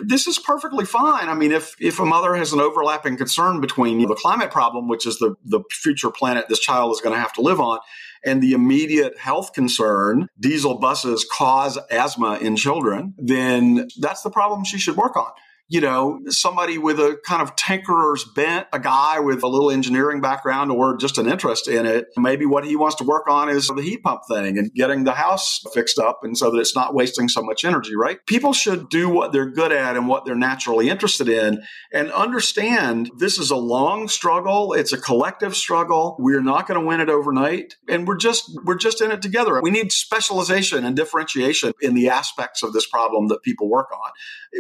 this 0.04 0.28
is 0.28 0.40
perfectly 0.40 0.86
fine. 0.86 1.28
I 1.28 1.34
mean, 1.34 1.49
mean, 1.50 1.58
if 1.58 1.76
if 1.80 2.00
a 2.00 2.06
mother 2.06 2.36
has 2.36 2.54
an 2.54 2.60
overlapping 2.60 3.18
concern 3.18 3.62
between 3.62 4.08
the 4.08 4.16
climate 4.16 4.52
problem, 4.52 4.88
which 4.88 5.06
is 5.06 5.20
the 5.20 5.36
the 5.44 5.62
future 5.72 6.12
planet 6.12 6.48
this 6.48 6.60
child 6.60 6.92
is 6.94 7.02
going 7.02 7.14
to 7.14 7.20
have 7.20 7.34
to 7.34 7.42
live 7.42 7.60
on, 7.60 7.80
and 8.24 8.42
the 8.42 8.54
immediate 8.54 9.18
health 9.18 9.54
concern, 9.54 10.28
diesel 10.40 10.80
buses 10.80 11.26
cause 11.32 11.78
asthma 11.90 12.38
in 12.40 12.56
children, 12.56 13.14
then 13.18 13.88
that's 14.00 14.22
the 14.22 14.30
problem 14.30 14.64
she 14.64 14.78
should 14.78 14.96
work 14.96 15.16
on 15.16 15.32
you 15.72 15.80
know, 15.82 16.20
somebody 16.30 16.80
with 16.80 17.00
a 17.00 17.20
kind 17.24 17.44
of 17.44 17.56
tinkerer's 17.56 18.26
bent, 18.26 18.66
a 18.74 18.80
guy 18.80 19.20
with 19.20 19.44
a 19.44 19.48
little 19.48 19.70
engineering 19.70 20.20
background 20.20 20.72
or 20.72 20.98
just 20.98 21.20
an 21.20 21.30
interest 21.30 21.68
in 21.68 21.86
it. 21.86 22.08
Maybe 22.18 22.48
what 22.48 22.66
he 22.66 22.76
wants 22.76 22.96
to 22.96 23.04
work 23.04 23.30
on 23.30 23.50
is 23.50 23.68
the 23.68 23.84
heat 23.84 24.02
pump 24.02 24.24
thing 24.28 24.58
and 24.58 24.74
getting 24.74 25.04
the 25.04 25.12
house 25.12 25.62
fixed 25.72 26.00
up 26.00 26.22
and 26.24 26.36
so 26.36 26.50
that 26.50 26.58
it's 26.58 26.76
not 26.76 26.96
wasting 26.96 27.30
so 27.30 27.44
much 27.44 27.64
energy, 27.64 27.96
right? 27.96 28.18
People 28.26 28.52
should 28.52 28.90
do 28.90 29.10
what 29.10 29.32
they're 29.32 29.52
good 29.52 29.72
at 29.72 29.96
and 29.96 30.08
what 30.08 30.26
they're 30.26 30.34
naturally 30.34 30.90
interested 30.90 31.30
in 31.30 31.62
and 31.94 32.12
understand 32.14 33.12
this 33.20 33.38
is 33.38 33.52
a 33.52 33.56
long 33.56 34.08
struggle. 34.08 34.74
It's 34.74 34.92
a 34.92 34.98
collective 34.98 35.56
struggle. 35.56 36.16
We're 36.18 36.42
not 36.42 36.68
going 36.68 36.80
to 36.80 36.86
win 36.86 37.00
it 37.00 37.10
overnight 37.10 37.76
and 37.88 38.08
we're 38.08 38.18
just, 38.18 38.50
we're 38.66 38.76
just 38.76 39.02
in 39.02 39.12
it 39.12 39.22
together. 39.22 39.62
We 39.62 39.70
need 39.70 39.92
specialization 39.92 40.84
and 40.84 40.96
differentiation 40.96 41.74
in 41.80 41.94
the 41.94 42.10
aspects 42.10 42.64
of 42.64 42.74
this 42.74 42.88
problem 42.88 43.28
that 43.28 43.44
people 43.44 43.70
work 43.70 43.92
on. 43.92 44.12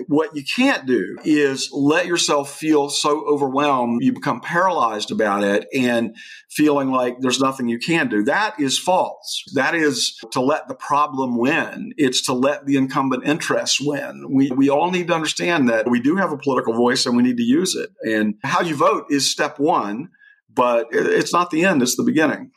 What 0.07 0.35
you 0.35 0.43
can't 0.43 0.85
do 0.85 0.98
is 1.23 1.69
let 1.71 2.05
yourself 2.05 2.53
feel 2.53 2.89
so 2.89 3.25
overwhelmed 3.27 4.03
you 4.03 4.13
become 4.13 4.41
paralyzed 4.41 5.11
about 5.11 5.43
it 5.43 5.67
and 5.73 6.15
feeling 6.49 6.91
like 6.91 7.19
there's 7.19 7.39
nothing 7.39 7.67
you 7.67 7.79
can 7.79 8.07
do. 8.07 8.23
That 8.23 8.59
is 8.59 8.77
false. 8.77 9.43
That 9.53 9.75
is 9.75 10.17
to 10.31 10.41
let 10.41 10.67
the 10.67 10.75
problem 10.75 11.37
win. 11.37 11.93
It's 11.97 12.21
to 12.23 12.33
let 12.33 12.65
the 12.65 12.77
incumbent 12.77 13.25
interests 13.25 13.79
win. 13.81 14.25
We, 14.29 14.51
we 14.51 14.69
all 14.69 14.91
need 14.91 15.07
to 15.07 15.13
understand 15.13 15.69
that 15.69 15.89
we 15.89 15.99
do 15.99 16.15
have 16.15 16.31
a 16.31 16.37
political 16.37 16.73
voice 16.73 17.05
and 17.05 17.15
we 17.15 17.23
need 17.23 17.37
to 17.37 17.43
use 17.43 17.75
it. 17.75 17.91
And 18.01 18.35
how 18.43 18.61
you 18.61 18.75
vote 18.75 19.05
is 19.09 19.29
step 19.29 19.59
one, 19.59 20.09
but 20.53 20.87
it's 20.91 21.33
not 21.33 21.51
the 21.51 21.65
end, 21.65 21.81
it's 21.81 21.95
the 21.95 22.03
beginning. 22.03 22.51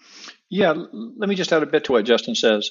Yeah, 0.48 0.72
let 0.72 1.28
me 1.28 1.34
just 1.34 1.52
add 1.52 1.62
a 1.62 1.66
bit 1.66 1.84
to 1.84 1.92
what 1.92 2.04
Justin 2.04 2.34
says. 2.34 2.70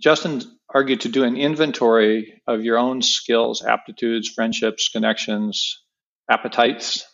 Justin 0.00 0.42
argued 0.74 1.02
to 1.02 1.08
do 1.08 1.24
an 1.24 1.36
inventory 1.36 2.40
of 2.46 2.64
your 2.64 2.78
own 2.78 3.02
skills, 3.02 3.62
aptitudes, 3.62 4.28
friendships, 4.28 4.88
connections, 4.88 5.82
appetites 6.30 7.06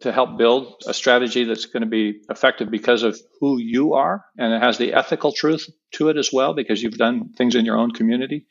to 0.00 0.12
help 0.12 0.38
build 0.38 0.82
a 0.86 0.94
strategy 0.94 1.44
that's 1.44 1.66
going 1.66 1.82
to 1.82 1.88
be 1.88 2.20
effective 2.28 2.70
because 2.70 3.02
of 3.02 3.18
who 3.40 3.58
you 3.58 3.94
are 3.94 4.24
and 4.36 4.52
it 4.52 4.62
has 4.62 4.76
the 4.76 4.92
ethical 4.92 5.32
truth 5.32 5.68
to 5.92 6.08
it 6.08 6.16
as 6.16 6.32
well 6.32 6.52
because 6.52 6.82
you've 6.82 6.98
done 6.98 7.32
things 7.36 7.54
in 7.54 7.64
your 7.64 7.76
own 7.76 7.90
community. 7.90 8.46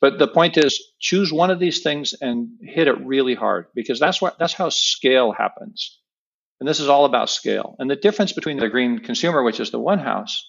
But 0.00 0.18
the 0.18 0.28
point 0.28 0.56
is 0.56 0.82
choose 1.00 1.32
one 1.32 1.50
of 1.50 1.58
these 1.58 1.82
things 1.82 2.14
and 2.20 2.48
hit 2.60 2.88
it 2.88 3.04
really 3.04 3.34
hard 3.34 3.66
because 3.74 3.98
that's 3.98 4.20
what 4.20 4.38
that's 4.38 4.52
how 4.52 4.68
scale 4.68 5.32
happens. 5.32 5.98
And 6.60 6.68
this 6.68 6.80
is 6.80 6.88
all 6.88 7.04
about 7.04 7.30
scale. 7.30 7.76
And 7.78 7.90
the 7.90 7.96
difference 7.96 8.32
between 8.32 8.58
the 8.58 8.68
green 8.68 8.98
consumer, 8.98 9.42
which 9.42 9.60
is 9.60 9.70
the 9.70 9.78
one 9.78 9.98
house, 9.98 10.44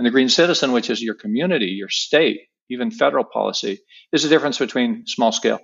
and 0.00 0.06
the 0.06 0.10
green 0.10 0.30
citizen, 0.30 0.72
which 0.72 0.88
is 0.88 1.02
your 1.02 1.14
community, 1.14 1.66
your 1.66 1.90
state, 1.90 2.48
even 2.70 2.90
federal 2.90 3.22
policy, 3.22 3.80
is 4.14 4.22
the 4.22 4.30
difference 4.30 4.58
between 4.58 5.06
small 5.06 5.30
scale 5.30 5.60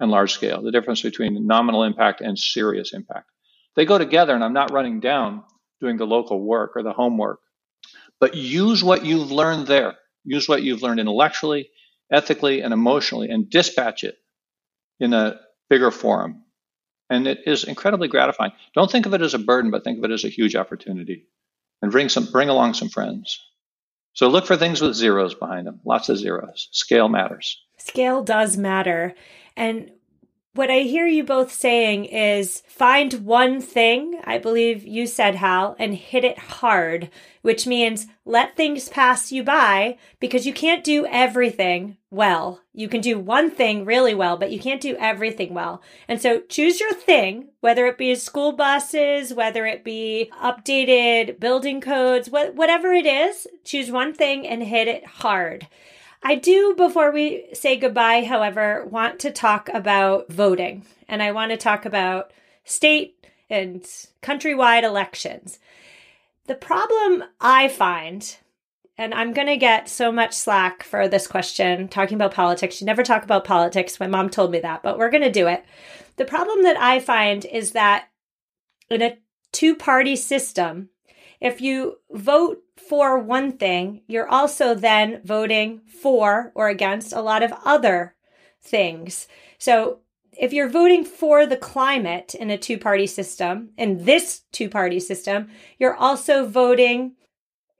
and 0.00 0.10
large 0.10 0.32
scale, 0.32 0.60
the 0.60 0.72
difference 0.72 1.02
between 1.02 1.46
nominal 1.46 1.84
impact 1.84 2.20
and 2.20 2.36
serious 2.36 2.92
impact. 2.92 3.28
They 3.76 3.84
go 3.84 3.96
together, 3.96 4.34
and 4.34 4.42
I'm 4.42 4.54
not 4.54 4.72
running 4.72 4.98
down 4.98 5.44
doing 5.80 5.98
the 5.98 6.04
local 6.04 6.44
work 6.44 6.72
or 6.74 6.82
the 6.82 6.92
homework, 6.92 7.38
but 8.18 8.34
use 8.34 8.82
what 8.82 9.04
you've 9.04 9.30
learned 9.30 9.68
there. 9.68 9.94
Use 10.24 10.48
what 10.48 10.64
you've 10.64 10.82
learned 10.82 10.98
intellectually, 10.98 11.70
ethically, 12.10 12.62
and 12.62 12.74
emotionally, 12.74 13.30
and 13.30 13.48
dispatch 13.48 14.02
it 14.02 14.16
in 14.98 15.14
a 15.14 15.38
bigger 15.68 15.92
forum. 15.92 16.42
And 17.08 17.28
it 17.28 17.42
is 17.46 17.62
incredibly 17.62 18.08
gratifying. 18.08 18.50
Don't 18.74 18.90
think 18.90 19.06
of 19.06 19.14
it 19.14 19.22
as 19.22 19.34
a 19.34 19.38
burden, 19.38 19.70
but 19.70 19.84
think 19.84 19.98
of 19.98 20.04
it 20.04 20.12
as 20.12 20.24
a 20.24 20.28
huge 20.28 20.56
opportunity. 20.56 21.28
And 21.82 21.92
bring 21.92 22.08
some 22.08 22.26
bring 22.32 22.48
along 22.48 22.74
some 22.74 22.88
friends. 22.88 23.38
So 24.12 24.28
look 24.28 24.46
for 24.46 24.56
things 24.56 24.80
with 24.80 24.94
zeros 24.94 25.34
behind 25.34 25.66
them, 25.66 25.80
lots 25.84 26.08
of 26.08 26.18
zeros. 26.18 26.68
Scale 26.72 27.08
matters. 27.08 27.62
Scale 27.78 28.22
does 28.22 28.56
matter. 28.56 29.14
And 29.56 29.90
what 30.54 30.70
I 30.70 30.80
hear 30.80 31.06
you 31.06 31.22
both 31.22 31.52
saying 31.52 32.06
is 32.06 32.62
find 32.66 33.24
one 33.24 33.60
thing, 33.60 34.20
I 34.24 34.38
believe 34.38 34.84
you 34.84 35.06
said, 35.06 35.36
Hal, 35.36 35.76
and 35.78 35.94
hit 35.94 36.24
it 36.24 36.38
hard, 36.38 37.08
which 37.42 37.68
means 37.68 38.08
let 38.24 38.56
things 38.56 38.88
pass 38.88 39.30
you 39.30 39.44
by 39.44 39.96
because 40.18 40.46
you 40.46 40.52
can't 40.52 40.82
do 40.82 41.06
everything 41.06 41.98
well. 42.10 42.62
You 42.72 42.88
can 42.88 43.00
do 43.00 43.16
one 43.16 43.48
thing 43.50 43.84
really 43.84 44.14
well, 44.14 44.36
but 44.36 44.50
you 44.50 44.58
can't 44.58 44.80
do 44.80 44.96
everything 44.98 45.54
well. 45.54 45.82
And 46.08 46.20
so 46.20 46.40
choose 46.40 46.80
your 46.80 46.94
thing, 46.94 47.50
whether 47.60 47.86
it 47.86 47.96
be 47.96 48.16
school 48.16 48.50
buses, 48.50 49.32
whether 49.32 49.66
it 49.66 49.84
be 49.84 50.32
updated 50.42 51.38
building 51.38 51.80
codes, 51.80 52.28
whatever 52.28 52.92
it 52.92 53.06
is, 53.06 53.46
choose 53.62 53.92
one 53.92 54.12
thing 54.14 54.46
and 54.48 54.64
hit 54.64 54.88
it 54.88 55.06
hard. 55.06 55.68
I 56.22 56.34
do, 56.34 56.74
before 56.76 57.10
we 57.10 57.46
say 57.54 57.76
goodbye, 57.76 58.24
however, 58.24 58.84
want 58.84 59.20
to 59.20 59.30
talk 59.30 59.68
about 59.72 60.30
voting. 60.30 60.84
And 61.08 61.22
I 61.22 61.32
want 61.32 61.50
to 61.50 61.56
talk 61.56 61.86
about 61.86 62.32
state 62.64 63.26
and 63.48 63.82
countrywide 64.22 64.82
elections. 64.82 65.58
The 66.46 66.54
problem 66.54 67.24
I 67.40 67.68
find, 67.68 68.36
and 68.98 69.14
I'm 69.14 69.32
going 69.32 69.46
to 69.46 69.56
get 69.56 69.88
so 69.88 70.12
much 70.12 70.34
slack 70.34 70.82
for 70.82 71.08
this 71.08 71.26
question, 71.26 71.88
talking 71.88 72.16
about 72.16 72.34
politics. 72.34 72.80
You 72.80 72.86
never 72.86 73.02
talk 73.02 73.24
about 73.24 73.44
politics. 73.44 73.98
My 73.98 74.06
mom 74.06 74.28
told 74.28 74.50
me 74.50 74.60
that, 74.60 74.82
but 74.82 74.98
we're 74.98 75.10
going 75.10 75.22
to 75.22 75.32
do 75.32 75.46
it. 75.46 75.64
The 76.16 76.24
problem 76.26 76.64
that 76.64 76.76
I 76.76 77.00
find 77.00 77.44
is 77.46 77.72
that 77.72 78.08
in 78.90 79.00
a 79.00 79.16
two 79.52 79.74
party 79.74 80.16
system, 80.16 80.90
if 81.40 81.60
you 81.60 81.98
vote 82.10 82.62
for 82.76 83.18
one 83.18 83.52
thing, 83.52 84.02
you're 84.06 84.28
also 84.28 84.74
then 84.74 85.20
voting 85.24 85.80
for 85.86 86.52
or 86.54 86.68
against 86.68 87.12
a 87.12 87.22
lot 87.22 87.42
of 87.42 87.52
other 87.64 88.14
things. 88.62 89.26
So 89.58 90.00
if 90.36 90.52
you're 90.52 90.68
voting 90.68 91.04
for 91.04 91.46
the 91.46 91.56
climate 91.56 92.34
in 92.34 92.50
a 92.50 92.58
two 92.58 92.78
party 92.78 93.06
system, 93.06 93.70
in 93.76 94.04
this 94.04 94.42
two 94.52 94.68
party 94.68 95.00
system, 95.00 95.48
you're 95.78 95.96
also 95.96 96.46
voting 96.46 97.16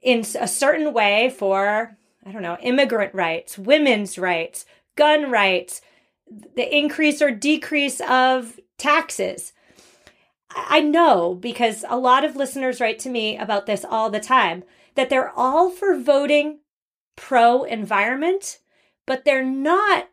in 0.03 0.20
a 0.38 0.49
certain 0.49 0.92
way 0.92 1.31
for, 1.31 1.96
I 2.25 2.33
don't 2.33 2.42
know, 2.42 2.57
immigrant 2.62 3.14
rights, 3.14 3.59
women's 3.59 4.18
rights, 4.18 4.64
gun 4.96 5.31
rights, 5.31 5.81
the 6.57 6.77
increase 6.77 7.20
or 7.20 7.31
decrease 7.31 8.01
of 8.09 8.59
taxes. 8.79 9.53
I 10.55 10.81
know 10.81 11.35
because 11.35 11.85
a 11.89 11.99
lot 11.99 12.25
of 12.25 12.37
listeners 12.37 12.81
write 12.81 12.99
to 13.01 13.11
me 13.11 13.37
about 13.37 13.67
this 13.67 13.85
all 13.85 14.11
the 14.11 14.21
time 14.21 14.65
that 14.95 15.09
they're 15.09 15.31
all 15.31 15.71
for 15.71 15.97
voting 15.99 16.61
pro 17.17 17.63
environment, 17.63 18.59
but 19.07 19.25
they're 19.25 19.45
not 19.45 20.09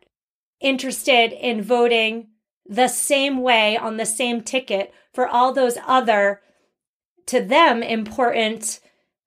interested 0.60 1.32
in 1.32 1.62
voting 1.62 2.28
the 2.66 2.88
same 2.88 3.42
way 3.42 3.76
on 3.76 3.96
the 3.96 4.06
same 4.06 4.42
ticket 4.42 4.92
for 5.12 5.26
all 5.26 5.52
those 5.52 5.78
other, 5.86 6.42
to 7.26 7.40
them, 7.40 7.82
important 7.82 8.80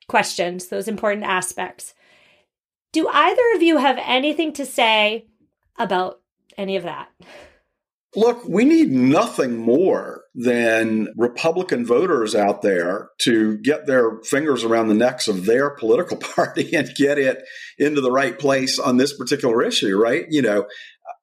questions, 0.08 0.68
those 0.68 0.88
important 0.88 1.26
aspects. 1.26 1.94
Do 2.92 3.08
either 3.08 3.42
of 3.56 3.64
you 3.64 3.78
have 3.78 3.98
anything 4.02 4.54
to 4.54 4.66
say 4.66 5.26
about 5.78 6.22
any 6.58 6.76
of 6.76 6.84
that? 6.84 7.10
Look, 8.14 8.44
we 8.46 8.66
need 8.66 8.92
nothing 8.92 9.58
more 9.58 10.26
than 10.36 11.14
Republican 11.16 11.86
voters 11.86 12.36
out 12.36 12.62
there 12.62 13.10
to 13.20 13.58
get 13.60 13.86
their 13.86 14.20
fingers 14.24 14.66
around 14.66 14.90
the 14.90 14.96
necks 14.96 15.30
of 15.30 15.46
their 15.46 15.70
political 15.70 16.18
party 16.36 16.76
and 16.76 16.94
get 16.96 17.18
it 17.18 17.44
into 17.78 18.02
the 18.02 18.12
right 18.12 18.38
place 18.38 18.80
on 18.80 18.98
this 18.98 19.16
particular 19.16 19.64
issue, 19.64 19.98
right? 19.98 20.26
You 20.30 20.42
know, 20.42 20.66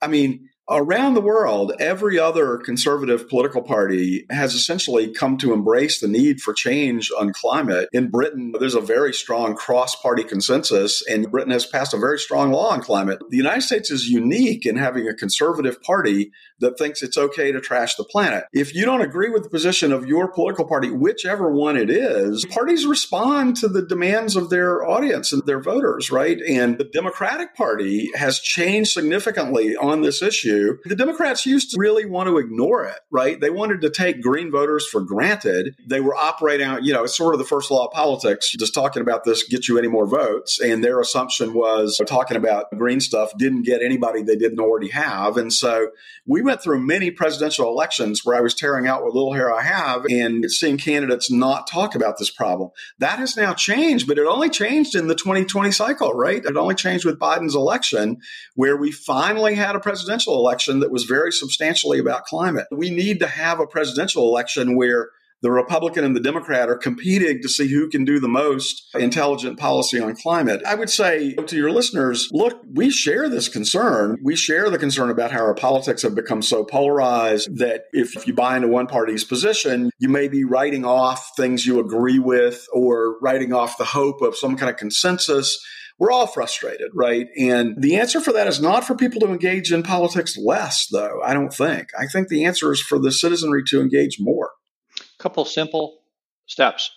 I 0.00 0.06
mean, 0.06 0.47
Around 0.70 1.14
the 1.14 1.22
world, 1.22 1.72
every 1.80 2.18
other 2.18 2.58
conservative 2.58 3.26
political 3.26 3.62
party 3.62 4.26
has 4.28 4.52
essentially 4.52 5.10
come 5.10 5.38
to 5.38 5.54
embrace 5.54 5.98
the 5.98 6.08
need 6.08 6.42
for 6.42 6.52
change 6.52 7.10
on 7.18 7.32
climate. 7.32 7.88
In 7.90 8.10
Britain, 8.10 8.52
there's 8.60 8.74
a 8.74 8.80
very 8.82 9.14
strong 9.14 9.56
cross 9.56 9.96
party 9.96 10.24
consensus, 10.24 11.02
and 11.08 11.30
Britain 11.30 11.52
has 11.52 11.64
passed 11.64 11.94
a 11.94 11.98
very 11.98 12.18
strong 12.18 12.52
law 12.52 12.68
on 12.68 12.82
climate. 12.82 13.18
The 13.30 13.38
United 13.38 13.62
States 13.62 13.90
is 13.90 14.10
unique 14.10 14.66
in 14.66 14.76
having 14.76 15.08
a 15.08 15.14
conservative 15.14 15.80
party 15.80 16.32
that 16.60 16.76
thinks 16.76 17.02
it's 17.02 17.16
okay 17.16 17.50
to 17.50 17.62
trash 17.62 17.94
the 17.94 18.04
planet. 18.04 18.44
If 18.52 18.74
you 18.74 18.84
don't 18.84 19.00
agree 19.00 19.30
with 19.30 19.44
the 19.44 19.50
position 19.50 19.90
of 19.90 20.06
your 20.06 20.28
political 20.28 20.66
party, 20.66 20.90
whichever 20.90 21.50
one 21.50 21.78
it 21.78 21.88
is, 21.88 22.44
parties 22.44 22.84
respond 22.84 23.56
to 23.58 23.68
the 23.68 23.86
demands 23.86 24.36
of 24.36 24.50
their 24.50 24.86
audience 24.86 25.32
and 25.32 25.46
their 25.46 25.62
voters, 25.62 26.10
right? 26.10 26.38
And 26.42 26.76
the 26.76 26.84
Democratic 26.84 27.56
Party 27.56 28.10
has 28.16 28.38
changed 28.38 28.90
significantly 28.90 29.74
on 29.74 30.02
this 30.02 30.20
issue 30.20 30.57
the 30.84 30.96
Democrats 30.96 31.46
used 31.46 31.70
to 31.70 31.76
really 31.78 32.04
want 32.04 32.28
to 32.28 32.38
ignore 32.38 32.84
it, 32.84 32.98
right? 33.10 33.40
They 33.40 33.50
wanted 33.50 33.80
to 33.82 33.90
take 33.90 34.22
green 34.22 34.50
voters 34.50 34.86
for 34.86 35.00
granted. 35.00 35.74
They 35.86 36.00
were 36.00 36.14
operating 36.14 36.66
out, 36.66 36.84
you 36.84 36.92
know, 36.92 37.04
it's 37.04 37.16
sort 37.16 37.34
of 37.34 37.38
the 37.38 37.46
first 37.46 37.70
law 37.70 37.86
of 37.86 37.92
politics, 37.92 38.50
just 38.52 38.74
talking 38.74 39.02
about 39.02 39.24
this 39.24 39.42
get 39.42 39.68
you 39.68 39.78
any 39.78 39.88
more 39.88 40.06
votes. 40.06 40.60
And 40.60 40.82
their 40.82 41.00
assumption 41.00 41.54
was 41.54 42.00
talking 42.06 42.36
about 42.36 42.66
green 42.76 43.00
stuff 43.00 43.32
didn't 43.36 43.62
get 43.62 43.82
anybody 43.82 44.22
they 44.22 44.36
didn't 44.36 44.60
already 44.60 44.88
have. 44.88 45.36
And 45.36 45.52
so 45.52 45.90
we 46.26 46.42
went 46.42 46.62
through 46.62 46.80
many 46.80 47.10
presidential 47.10 47.68
elections 47.68 48.24
where 48.24 48.36
I 48.36 48.40
was 48.40 48.54
tearing 48.54 48.86
out 48.86 49.02
what 49.02 49.14
little 49.14 49.32
hair 49.32 49.52
I 49.54 49.62
have 49.62 50.04
and 50.06 50.50
seeing 50.50 50.76
candidates 50.76 51.30
not 51.30 51.66
talk 51.66 51.94
about 51.94 52.18
this 52.18 52.30
problem. 52.30 52.70
That 52.98 53.18
has 53.18 53.36
now 53.36 53.54
changed, 53.54 54.06
but 54.06 54.18
it 54.18 54.26
only 54.26 54.50
changed 54.50 54.94
in 54.94 55.06
the 55.06 55.14
2020 55.14 55.70
cycle, 55.70 56.12
right? 56.12 56.44
It 56.44 56.56
only 56.56 56.74
changed 56.74 57.04
with 57.04 57.18
Biden's 57.18 57.54
election, 57.54 58.18
where 58.54 58.76
we 58.76 58.92
finally 58.92 59.54
had 59.54 59.76
a 59.76 59.80
presidential 59.80 60.34
election 60.34 60.47
election 60.48 60.80
that 60.80 60.90
was 60.90 61.04
very 61.04 61.30
substantially 61.30 61.98
about 61.98 62.24
climate. 62.24 62.66
We 62.72 62.90
need 62.90 63.20
to 63.20 63.26
have 63.26 63.60
a 63.60 63.66
presidential 63.66 64.28
election 64.28 64.76
where 64.76 65.10
the 65.40 65.50
Republican 65.50 66.04
and 66.04 66.16
the 66.16 66.20
Democrat 66.20 66.68
are 66.68 66.76
competing 66.76 67.40
to 67.42 67.48
see 67.48 67.68
who 67.68 67.88
can 67.88 68.04
do 68.04 68.18
the 68.18 68.28
most 68.28 68.88
intelligent 68.94 69.58
policy 69.58 70.00
on 70.00 70.16
climate. 70.16 70.62
I 70.66 70.74
would 70.74 70.90
say 70.90 71.34
to 71.34 71.56
your 71.56 71.70
listeners, 71.70 72.28
look, 72.32 72.60
we 72.74 72.90
share 72.90 73.28
this 73.28 73.48
concern. 73.48 74.18
We 74.22 74.34
share 74.34 74.68
the 74.68 74.78
concern 74.78 75.10
about 75.10 75.30
how 75.30 75.40
our 75.40 75.54
politics 75.54 76.02
have 76.02 76.16
become 76.16 76.42
so 76.42 76.64
polarized 76.64 77.56
that 77.58 77.84
if 77.92 78.26
you 78.26 78.34
buy 78.34 78.56
into 78.56 78.68
one 78.68 78.88
party's 78.88 79.22
position, 79.22 79.90
you 79.98 80.08
may 80.08 80.26
be 80.26 80.42
writing 80.42 80.84
off 80.84 81.30
things 81.36 81.64
you 81.64 81.78
agree 81.78 82.18
with 82.18 82.66
or 82.72 83.16
writing 83.20 83.52
off 83.52 83.78
the 83.78 83.84
hope 83.84 84.22
of 84.22 84.36
some 84.36 84.56
kind 84.56 84.70
of 84.70 84.76
consensus 84.76 85.64
we're 85.98 86.12
all 86.12 86.28
frustrated, 86.28 86.90
right? 86.94 87.28
And 87.36 87.82
the 87.82 87.96
answer 87.96 88.20
for 88.20 88.32
that 88.32 88.46
is 88.46 88.60
not 88.60 88.86
for 88.86 88.94
people 88.94 89.20
to 89.20 89.30
engage 89.30 89.72
in 89.72 89.82
politics 89.82 90.36
less, 90.36 90.86
though, 90.86 91.20
I 91.24 91.34
don't 91.34 91.52
think. 91.52 91.88
I 91.98 92.06
think 92.06 92.28
the 92.28 92.44
answer 92.44 92.72
is 92.72 92.80
for 92.80 92.98
the 92.98 93.10
citizenry 93.10 93.64
to 93.66 93.80
engage 93.80 94.18
more. 94.20 94.52
A 95.00 95.22
couple 95.22 95.44
simple 95.44 95.98
steps 96.46 96.90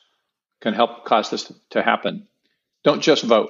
can 0.62 0.76
help 0.76 1.06
cause 1.06 1.32
this 1.32 1.52
to 1.72 1.82
happen. 1.82 2.28
Don't 2.84 3.02
just 3.02 3.24
vote. 3.24 3.50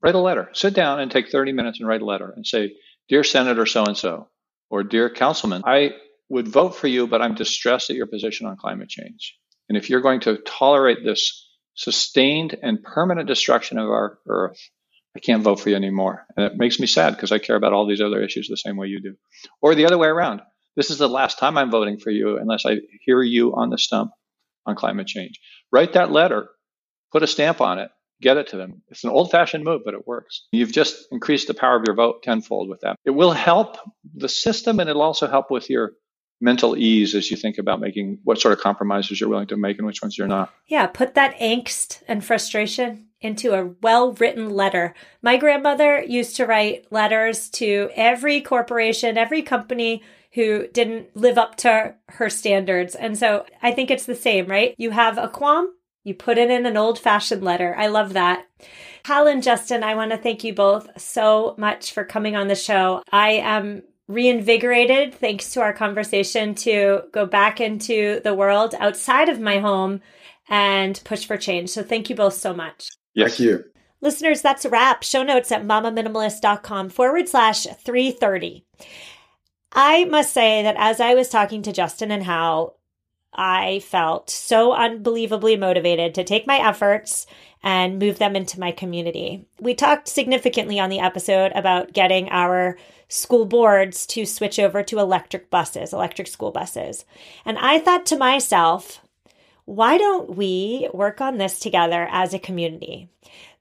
Write 0.00 0.14
a 0.14 0.20
letter. 0.20 0.48
Sit 0.52 0.74
down 0.74 1.00
and 1.00 1.10
take 1.10 1.30
30 1.30 1.52
minutes 1.52 1.80
and 1.80 1.88
write 1.88 2.02
a 2.02 2.06
letter 2.06 2.32
and 2.34 2.46
say, 2.46 2.76
Dear 3.08 3.24
Senator 3.24 3.66
so 3.66 3.84
and 3.84 3.96
so, 3.96 4.28
or 4.70 4.84
Dear 4.84 5.10
Councilman, 5.10 5.62
I 5.66 5.94
would 6.28 6.46
vote 6.46 6.76
for 6.76 6.86
you, 6.86 7.08
but 7.08 7.22
I'm 7.22 7.34
distressed 7.34 7.90
at 7.90 7.96
your 7.96 8.06
position 8.06 8.46
on 8.46 8.56
climate 8.56 8.88
change. 8.88 9.36
And 9.68 9.76
if 9.76 9.90
you're 9.90 10.00
going 10.00 10.20
to 10.20 10.36
tolerate 10.38 11.02
this 11.02 11.47
sustained 11.78 12.58
and 12.60 12.82
permanent 12.82 13.28
destruction 13.28 13.78
of 13.78 13.88
our 13.88 14.18
earth, 14.26 14.58
I 15.16 15.20
can't 15.20 15.44
vote 15.44 15.60
for 15.60 15.70
you 15.70 15.76
anymore. 15.76 16.26
And 16.36 16.44
it 16.44 16.56
makes 16.56 16.80
me 16.80 16.88
sad 16.88 17.14
because 17.14 17.30
I 17.30 17.38
care 17.38 17.54
about 17.54 17.72
all 17.72 17.86
these 17.86 18.00
other 18.00 18.20
issues 18.20 18.48
the 18.48 18.56
same 18.56 18.76
way 18.76 18.88
you 18.88 19.00
do. 19.00 19.14
Or 19.62 19.76
the 19.76 19.86
other 19.86 19.96
way 19.96 20.08
around. 20.08 20.42
This 20.76 20.90
is 20.90 20.98
the 20.98 21.08
last 21.08 21.38
time 21.38 21.56
I'm 21.56 21.70
voting 21.70 21.98
for 21.98 22.10
you 22.10 22.36
unless 22.36 22.66
I 22.66 22.78
hear 23.04 23.22
you 23.22 23.54
on 23.54 23.70
the 23.70 23.78
stump 23.78 24.10
on 24.66 24.74
climate 24.74 25.06
change. 25.06 25.40
Write 25.70 25.92
that 25.92 26.10
letter, 26.10 26.48
put 27.12 27.22
a 27.22 27.28
stamp 27.28 27.60
on 27.60 27.78
it, 27.78 27.90
get 28.20 28.36
it 28.36 28.48
to 28.48 28.56
them. 28.56 28.82
It's 28.88 29.04
an 29.04 29.10
old 29.10 29.30
fashioned 29.30 29.64
move, 29.64 29.82
but 29.84 29.94
it 29.94 30.06
works. 30.06 30.46
You've 30.50 30.72
just 30.72 31.06
increased 31.12 31.46
the 31.46 31.54
power 31.54 31.76
of 31.76 31.84
your 31.86 31.94
vote 31.94 32.24
tenfold 32.24 32.68
with 32.68 32.80
that. 32.80 32.96
It 33.04 33.10
will 33.10 33.32
help 33.32 33.76
the 34.16 34.28
system 34.28 34.80
and 34.80 34.90
it'll 34.90 35.02
also 35.02 35.28
help 35.28 35.50
with 35.50 35.70
your 35.70 35.92
mental 36.40 36.76
ease 36.76 37.14
as 37.14 37.30
you 37.30 37.36
think 37.36 37.58
about 37.58 37.80
making 37.80 38.18
what 38.24 38.40
sort 38.40 38.52
of 38.52 38.60
compromises 38.60 39.20
you're 39.20 39.28
willing 39.28 39.48
to 39.48 39.56
make 39.56 39.78
and 39.78 39.86
which 39.86 40.02
ones 40.02 40.16
you're 40.16 40.28
not. 40.28 40.52
Yeah, 40.66 40.86
put 40.86 41.14
that 41.14 41.36
angst 41.38 42.02
and 42.06 42.24
frustration 42.24 43.08
into 43.20 43.54
a 43.54 43.74
well 43.82 44.12
written 44.12 44.50
letter. 44.50 44.94
My 45.22 45.36
grandmother 45.36 46.02
used 46.02 46.36
to 46.36 46.46
write 46.46 46.90
letters 46.92 47.48
to 47.50 47.90
every 47.94 48.40
corporation, 48.40 49.18
every 49.18 49.42
company 49.42 50.02
who 50.32 50.68
didn't 50.68 51.16
live 51.16 51.38
up 51.38 51.56
to 51.56 51.94
her 52.10 52.30
standards. 52.30 52.94
And 52.94 53.18
so 53.18 53.44
I 53.62 53.72
think 53.72 53.90
it's 53.90 54.06
the 54.06 54.14
same, 54.14 54.46
right? 54.46 54.74
You 54.78 54.90
have 54.90 55.18
a 55.18 55.28
qualm, 55.28 55.68
you 56.04 56.14
put 56.14 56.38
it 56.38 56.50
in 56.50 56.66
an 56.66 56.76
old 56.76 56.98
fashioned 56.98 57.42
letter. 57.42 57.74
I 57.76 57.88
love 57.88 58.12
that. 58.12 58.46
Hal 59.04 59.26
and 59.26 59.42
Justin, 59.42 59.82
I 59.82 59.94
want 59.94 60.10
to 60.12 60.18
thank 60.18 60.44
you 60.44 60.54
both 60.54 61.00
so 61.00 61.54
much 61.58 61.92
for 61.92 62.04
coming 62.04 62.36
on 62.36 62.48
the 62.48 62.54
show. 62.54 63.02
I 63.10 63.30
am 63.30 63.82
reinvigorated 64.08 65.14
thanks 65.14 65.52
to 65.52 65.60
our 65.60 65.72
conversation 65.72 66.54
to 66.54 67.02
go 67.12 67.26
back 67.26 67.60
into 67.60 68.20
the 68.24 68.34
world 68.34 68.74
outside 68.80 69.28
of 69.28 69.38
my 69.38 69.58
home 69.58 70.00
and 70.48 71.00
push 71.04 71.26
for 71.26 71.36
change. 71.36 71.68
So 71.70 71.82
thank 71.82 72.08
you 72.08 72.16
both 72.16 72.34
so 72.34 72.54
much. 72.54 72.88
Yes. 73.14 73.36
Thank 73.36 73.40
you. 73.40 73.64
Listeners, 74.00 74.40
that's 74.42 74.64
a 74.64 74.70
wrap. 74.70 75.02
Show 75.02 75.22
notes 75.22 75.52
at 75.52 75.64
mamaminimalist.com 75.64 76.88
forward 76.88 77.28
slash 77.28 77.64
330. 77.64 78.64
I 79.72 80.04
must 80.04 80.32
say 80.32 80.62
that 80.62 80.76
as 80.78 81.00
I 81.00 81.14
was 81.14 81.28
talking 81.28 81.62
to 81.62 81.72
Justin 81.72 82.10
and 82.10 82.22
Hal, 82.22 82.78
I 83.34 83.80
felt 83.80 84.30
so 84.30 84.72
unbelievably 84.72 85.56
motivated 85.56 86.14
to 86.14 86.24
take 86.24 86.46
my 86.46 86.58
efforts 86.58 87.26
and 87.62 87.98
move 87.98 88.18
them 88.18 88.36
into 88.36 88.60
my 88.60 88.70
community. 88.70 89.46
We 89.60 89.74
talked 89.74 90.08
significantly 90.08 90.78
on 90.78 90.90
the 90.90 91.00
episode 91.00 91.52
about 91.54 91.92
getting 91.92 92.28
our 92.30 92.78
school 93.08 93.46
boards 93.46 94.06
to 94.06 94.26
switch 94.26 94.58
over 94.58 94.82
to 94.82 94.98
electric 94.98 95.50
buses, 95.50 95.92
electric 95.92 96.28
school 96.28 96.50
buses. 96.50 97.04
And 97.44 97.58
I 97.58 97.78
thought 97.78 98.06
to 98.06 98.18
myself, 98.18 99.00
why 99.64 99.98
don't 99.98 100.36
we 100.36 100.88
work 100.94 101.20
on 101.20 101.36
this 101.36 101.58
together 101.58 102.08
as 102.10 102.32
a 102.32 102.38
community? 102.38 103.08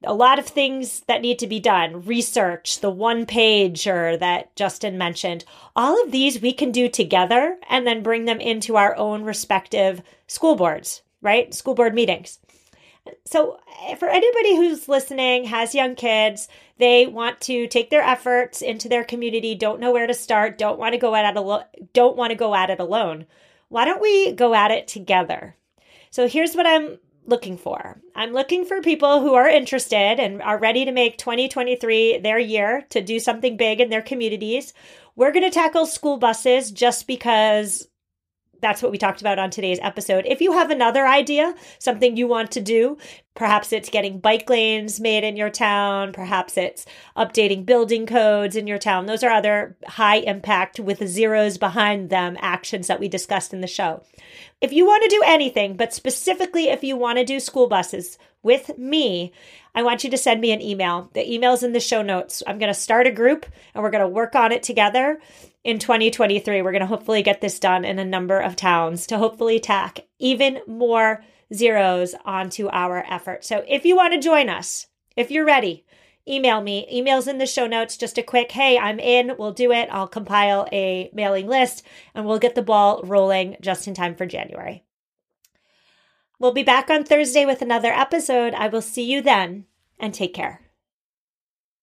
A 0.04 0.14
lot 0.14 0.40
of 0.40 0.46
things 0.46 1.02
that 1.08 1.22
need 1.22 1.40
to 1.40 1.48
be 1.48 1.60
done, 1.60 2.06
research, 2.06 2.80
the 2.80 2.90
one 2.90 3.26
pager 3.26 4.18
that 4.20 4.56
Justin 4.56 4.98
mentioned, 4.98 5.44
all 5.76 6.02
of 6.02 6.12
these 6.12 6.42
we 6.42 6.54
can 6.54 6.72
do 6.72 6.88
together 6.88 7.58
and 7.70 7.86
then 7.86 8.04
bring 8.04 8.26
them 8.26 8.40
into 8.40 8.78
our 8.78 8.96
own 8.96 9.24
respective 9.24 10.02
school 10.28 10.56
boards, 10.56 11.02
right? 11.22 11.54
School 11.54 11.76
board 11.76 11.94
meetings. 11.94 12.40
So, 13.26 13.60
eh, 13.84 13.96
for 13.96 14.08
anybody 14.08 14.56
who's 14.56 14.88
listening, 14.88 15.46
has 15.46 15.76
young 15.76 15.96
kids, 15.96 16.48
they 16.78 17.08
want 17.08 17.42
to 17.42 17.68
take 17.68 17.90
their 17.90 18.02
efforts 18.02 18.62
into 18.62 18.90
their 18.90 19.04
community, 19.04 19.56
don't 19.56 19.80
know 19.80 19.92
where 19.92 20.08
to 20.08 20.14
start, 20.14 20.58
don't 20.58 20.80
want 20.80 20.94
to 20.94 21.00
go 21.00 21.16
at 21.16 21.26
it 21.26 21.38
alone, 21.38 21.64
don't 21.94 22.18
want 22.18 22.32
to 22.32 22.36
go 22.36 22.56
at 22.56 22.70
it 22.70 22.80
alone. 22.80 23.26
Why 23.70 23.86
don't 23.86 24.02
we 24.02 24.32
go 24.32 24.54
at 24.54 24.72
it 24.72 24.88
together? 24.88 25.56
So, 26.10 26.28
here's 26.28 26.56
what 26.56 26.66
I'm 26.66 27.00
looking 27.26 27.58
for. 27.58 28.02
I'm 28.16 28.32
looking 28.32 28.66
for 28.66 28.82
people 28.82 29.22
who 29.22 29.34
are 29.34 29.50
interested 29.50 30.20
and 30.20 30.42
are 30.42 30.58
ready 30.58 30.86
to 30.86 30.92
make 30.92 31.18
2023 31.18 32.20
their 32.20 32.40
year 32.40 32.86
to 32.90 33.02
do 33.02 33.20
something 33.20 33.58
big 33.58 33.82
in 33.82 33.90
their 33.90 34.02
communities. 34.02 34.74
We're 35.16 35.34
going 35.34 35.44
to 35.44 35.52
tackle 35.52 35.86
school 35.86 36.18
buses 36.18 36.72
just 36.72 37.06
because 37.06 37.88
that's 38.62 38.82
what 38.82 38.92
we 38.92 38.98
talked 38.98 39.22
about 39.22 39.40
on 39.40 39.50
today's 39.50 39.80
episode. 39.82 40.26
If 40.28 40.42
you 40.42 40.54
have 40.54 40.70
another 40.70 41.06
idea, 41.06 41.56
something 41.80 42.18
you 42.18 42.28
want 42.28 42.52
to 42.52 42.62
do, 42.62 42.98
perhaps 43.36 43.72
it's 43.72 43.90
getting 43.90 44.20
bike 44.20 44.50
lanes 44.50 45.00
made 45.00 45.24
in 45.24 45.38
your 45.38 45.50
town, 45.50 46.14
perhaps 46.14 46.58
it's 46.58 46.86
updating 47.16 47.66
building 47.66 48.06
codes 48.06 48.56
in 48.56 48.68
your 48.68 48.80
town. 48.80 49.06
Those 49.06 49.24
are 49.24 49.32
other 49.32 49.78
high 49.88 50.18
impact 50.18 50.80
with 50.80 51.08
zeros 51.08 51.58
behind 51.58 52.10
them 52.10 52.38
actions 52.40 52.88
that 52.88 53.00
we 53.00 53.08
discussed 53.08 53.54
in 53.54 53.62
the 53.62 53.68
show. 53.68 54.04
If 54.60 54.74
you 54.74 54.86
want 54.86 55.04
to 55.04 55.10
do 55.10 55.22
anything, 55.26 55.78
but 55.78 55.94
specifically 55.94 56.70
if 56.70 56.84
you 56.84 56.98
want 56.98 57.20
to 57.20 57.26
do 57.26 57.40
school 57.40 57.68
buses 57.68 58.18
with 58.42 58.78
me, 58.78 59.34
I 59.76 59.84
want 59.84 60.04
you 60.04 60.10
to 60.10 60.18
send 60.18 60.42
me 60.42 60.52
an 60.52 60.62
email. 60.62 61.12
The 61.14 61.32
email's 61.32 61.62
in 61.62 61.74
the 61.74 61.80
show 61.80 62.02
notes. 62.02 62.42
I'm 62.48 62.58
going 62.58 62.74
to 62.74 62.80
start 62.80 63.06
a 63.06 63.12
group 63.12 63.46
and 63.76 63.84
we're 63.84 63.92
going 63.92 64.04
to 64.04 64.08
work 64.08 64.34
on 64.34 64.52
it 64.52 64.64
together 64.64 65.20
in 65.68 65.80
2023. 65.80 66.62
We're 66.62 66.72
going 66.72 66.80
to 66.80 66.88
hopefully 66.88 67.22
get 67.22 67.42
this 67.42 67.60
done 67.60 67.84
in 67.84 68.00
a 68.00 68.06
number 68.06 68.40
of 68.40 68.56
towns 68.56 69.06
to 69.08 69.18
hopefully 69.18 69.60
tack 69.60 70.00
even 70.18 70.62
more 70.66 71.26
zeros 71.54 72.16
onto 72.24 72.70
our 72.70 73.04
effort. 73.10 73.44
So 73.44 73.66
if 73.68 73.84
you 73.84 73.94
want 73.94 74.14
to 74.14 74.20
join 74.20 74.48
us, 74.48 74.88
if 75.18 75.30
you're 75.30 75.46
ready, 75.46 75.86
email 76.26 76.62
me. 76.62 76.88
Email's 76.90 77.28
in 77.28 77.38
the 77.38 77.46
show 77.46 77.68
notes. 77.68 77.98
Just 77.98 78.18
a 78.18 78.24
quick, 78.24 78.54
hey, 78.54 78.78
I'm 78.78 78.98
in. 78.98 79.34
We'll 79.38 79.52
do 79.52 79.74
it. 79.74 79.90
I'll 79.92 80.08
compile 80.08 80.70
a 80.72 81.10
mailing 81.14 81.48
list 81.48 81.84
and 82.16 82.26
we'll 82.26 82.40
get 82.40 82.56
the 82.56 82.62
ball 82.62 83.02
rolling 83.04 83.58
just 83.60 83.90
in 83.90 83.94
time 83.94 84.16
for 84.16 84.26
January. 84.26 84.86
We'll 86.40 86.54
be 86.54 86.64
back 86.64 86.90
on 86.90 87.04
Thursday 87.04 87.46
with 87.46 87.62
another 87.62 87.92
episode. 87.92 88.54
I 88.54 88.70
will 88.70 88.82
see 88.82 89.04
you 89.04 89.22
then 89.22 89.66
and 90.00 90.14
take 90.14 90.34
care. 90.34 90.67